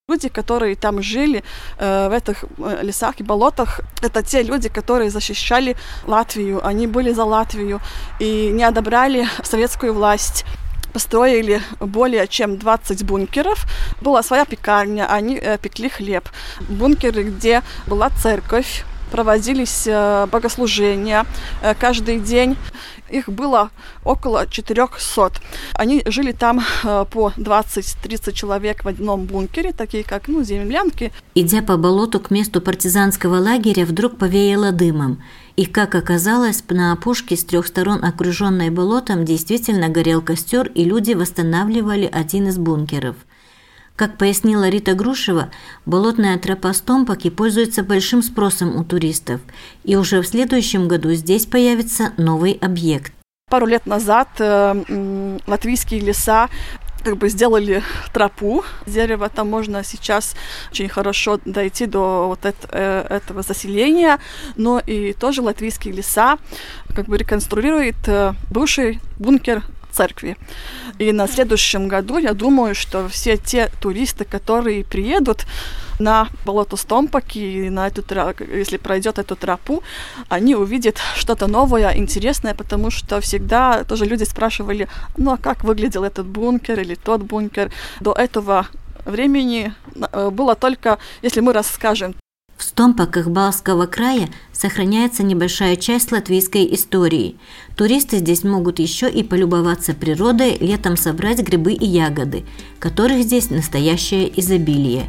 Люди, 0.09 0.29
которые 0.29 0.75
там 0.75 1.01
жили 1.03 1.43
э, 1.77 2.09
в 2.09 2.13
этих 2.13 2.45
э, 2.57 2.79
лесах 2.81 3.19
и 3.19 3.23
болотах, 3.23 3.81
это 4.01 4.23
те 4.23 4.41
люди, 4.41 4.67
которые 4.69 5.11
защищали 5.11 5.75
Латвию. 6.07 6.65
Они 6.65 6.87
были 6.87 7.13
за 7.13 7.25
Латвию 7.25 7.79
и 8.19 8.49
не 8.51 8.63
одобряли 8.63 9.27
советскую 9.43 9.93
власть 9.93 10.45
построили 10.93 11.61
более 11.79 12.27
чем 12.27 12.57
20 12.57 13.03
бункеров. 13.03 13.67
Была 14.01 14.23
своя 14.23 14.45
пекарня, 14.45 15.05
они 15.05 15.35
э, 15.35 15.59
пекли 15.59 15.89
хлеб. 15.89 16.27
Бункеры, 16.69 17.23
где 17.23 17.61
была 17.85 18.09
церковь, 18.09 18.83
проводились 19.09 19.83
э, 19.87 20.27
богослужения 20.31 21.25
э, 21.61 21.73
каждый 21.75 22.19
день. 22.19 22.55
Их 23.09 23.27
было 23.27 23.71
около 24.03 24.47
400. 24.47 25.31
Они 25.73 26.03
жили 26.05 26.31
там 26.31 26.61
э, 26.83 27.05
по 27.11 27.33
20-30 27.37 28.33
человек 28.33 28.83
в 28.83 28.87
одном 28.87 29.25
бункере, 29.25 29.73
такие 29.73 30.03
как 30.03 30.27
ну, 30.27 30.43
землянки. 30.43 31.11
Идя 31.35 31.61
по 31.61 31.77
болоту 31.77 32.19
к 32.19 32.31
месту 32.31 32.61
партизанского 32.61 33.37
лагеря, 33.39 33.85
вдруг 33.85 34.17
повеяло 34.17 34.71
дымом. 34.71 35.21
И, 35.55 35.65
как 35.65 35.95
оказалось, 35.95 36.63
на 36.69 36.93
опушке 36.93 37.35
с 37.35 37.43
трех 37.43 37.67
сторон, 37.67 38.03
окруженной 38.03 38.69
болотом, 38.69 39.25
действительно 39.25 39.89
горел 39.89 40.21
костер, 40.21 40.67
и 40.67 40.85
люди 40.85 41.13
восстанавливали 41.13 42.09
один 42.11 42.47
из 42.47 42.57
бункеров– 42.57 43.15
как 43.99 44.17
пояснила 44.17 44.69
Рита 44.69 44.93
Грушева, 44.93 45.49
болотная 45.85 46.39
тропа 46.39 46.71
Стомпаки 46.71 47.29
пользуется 47.29 47.83
большим 47.83 48.23
спросом 48.23 48.77
у 48.77 48.85
туристов, 48.85 49.41
и 49.83 49.97
уже 49.97 50.21
в 50.21 50.27
следующем 50.27 50.87
году 50.87 51.11
здесь 51.11 51.45
появится 51.45 52.13
новый 52.15 52.53
объект. 52.53 53.11
Пару 53.51 53.65
лет 53.65 53.85
назад 53.85 54.29
э, 54.39 55.37
латвийские 55.45 55.99
леса 55.99 56.47
как 57.03 57.17
бы 57.17 57.27
сделали 57.27 57.83
тропу. 58.13 58.63
Дерево 58.85 59.27
там 59.27 59.49
можно 59.49 59.83
сейчас 59.83 60.33
очень 60.71 60.87
хорошо 60.87 61.37
дойти 61.43 61.85
до 61.85 62.27
вот 62.29 62.45
это, 62.45 62.69
э, 62.71 63.05
этого 63.09 63.41
заселения, 63.41 64.19
но 64.55 64.79
и 64.79 65.11
тоже 65.11 65.41
латвийские 65.41 65.93
леса 65.93 66.37
как 66.95 67.07
бы 67.07 67.17
реконструирует 67.17 67.97
э, 68.07 68.31
бывший 68.49 69.01
бункер 69.17 69.61
церкви. 69.91 70.37
И 70.99 71.11
на 71.11 71.27
следующем 71.27 71.87
году 71.87 72.17
я 72.17 72.33
думаю, 72.33 72.75
что 72.75 73.07
все 73.07 73.37
те 73.37 73.69
туристы, 73.81 74.25
которые 74.25 74.83
приедут 74.83 75.45
на 75.99 76.27
болото 76.45 76.77
Стомпаки, 76.77 77.69
на 77.69 77.87
эту, 77.87 78.03
если 78.53 78.77
пройдет 78.77 79.19
эту 79.19 79.35
тропу, 79.35 79.83
они 80.29 80.55
увидят 80.55 80.97
что-то 81.15 81.47
новое, 81.47 81.97
интересное, 81.97 82.53
потому 82.53 82.89
что 82.91 83.19
всегда 83.19 83.83
тоже 83.83 84.05
люди 84.05 84.23
спрашивали, 84.23 84.87
ну 85.17 85.31
а 85.31 85.37
как 85.37 85.63
выглядел 85.63 86.03
этот 86.03 86.25
бункер 86.25 86.79
или 86.79 86.95
тот 86.95 87.21
бункер. 87.21 87.71
До 87.99 88.13
этого 88.13 88.67
времени 89.05 89.73
э, 90.11 90.29
было 90.29 90.55
только, 90.55 90.97
если 91.21 91.41
мы 91.41 91.53
расскажем 91.53 92.15
в 92.59 92.63
Стомпаках 92.63 93.27
Балского 93.27 93.85
края 93.85 94.29
сохраняется 94.51 95.23
небольшая 95.23 95.77
часть 95.77 96.11
латвийской 96.11 96.67
истории. 96.75 97.37
Туристы 97.77 98.17
здесь 98.17 98.43
могут 98.43 98.79
еще 98.79 99.09
и 99.09 99.23
полюбоваться 99.23 99.93
природой, 99.93 100.57
летом 100.57 100.97
собрать 100.97 101.39
грибы 101.39 101.71
и 101.71 101.85
ягоды, 101.85 102.45
которых 102.77 103.23
здесь 103.23 103.49
настоящее 103.49 104.37
изобилие. 104.39 105.05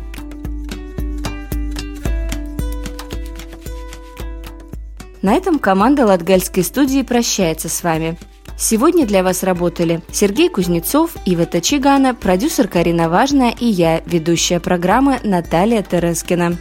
На 5.22 5.34
этом 5.34 5.58
команда 5.58 6.06
Латгальской 6.06 6.62
студии 6.62 7.02
прощается 7.02 7.68
с 7.68 7.82
вами. 7.82 8.16
Сегодня 8.56 9.06
для 9.06 9.24
вас 9.24 9.42
работали 9.42 10.02
Сергей 10.12 10.48
Кузнецов, 10.50 11.16
Ива 11.26 11.46
Тачигана, 11.46 12.14
продюсер 12.14 12.68
Карина 12.68 13.08
Важная 13.08 13.52
и 13.58 13.66
я, 13.66 14.02
ведущая 14.06 14.60
программы 14.60 15.18
Наталья 15.24 15.82
Терескина. 15.82 16.56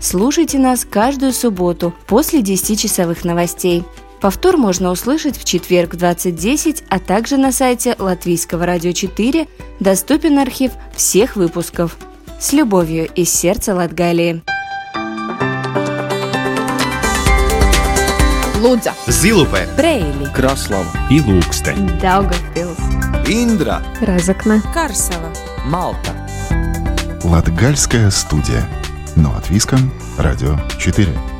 Слушайте 0.00 0.58
нас 0.58 0.86
каждую 0.86 1.32
субботу 1.34 1.94
после 2.06 2.40
10-часовых 2.40 3.26
новостей. 3.26 3.84
Повтор 4.22 4.56
можно 4.56 4.90
услышать 4.90 5.38
в 5.38 5.44
четверг 5.44 5.94
в 5.94 5.98
20.10, 5.98 6.84
а 6.88 6.98
также 6.98 7.36
на 7.36 7.52
сайте 7.52 7.94
Латвийского 7.98 8.64
радио 8.64 8.92
4 8.92 9.46
доступен 9.78 10.38
архив 10.38 10.72
всех 10.94 11.36
выпусков. 11.36 11.98
С 12.38 12.54
любовью 12.54 13.08
из 13.14 13.30
сердца 13.30 13.74
Латгалии. 13.74 14.42
Лудза, 18.58 18.94
Зилупе, 19.06 19.68
Брейли, 19.76 20.30
Краслава 20.34 20.86
и 21.10 21.20
Лукстен, 21.20 21.98
Daugavpils, 21.98 22.78
Индра, 23.26 23.82
Разокна, 24.00 24.62
Карсела, 24.72 25.30
Малта. 25.64 26.14
Латгальская 27.22 28.10
студия. 28.10 28.66
Но 29.20 29.36
от 29.36 29.50
Виском, 29.50 29.90
Радио 30.16 30.58
4. 30.78 31.39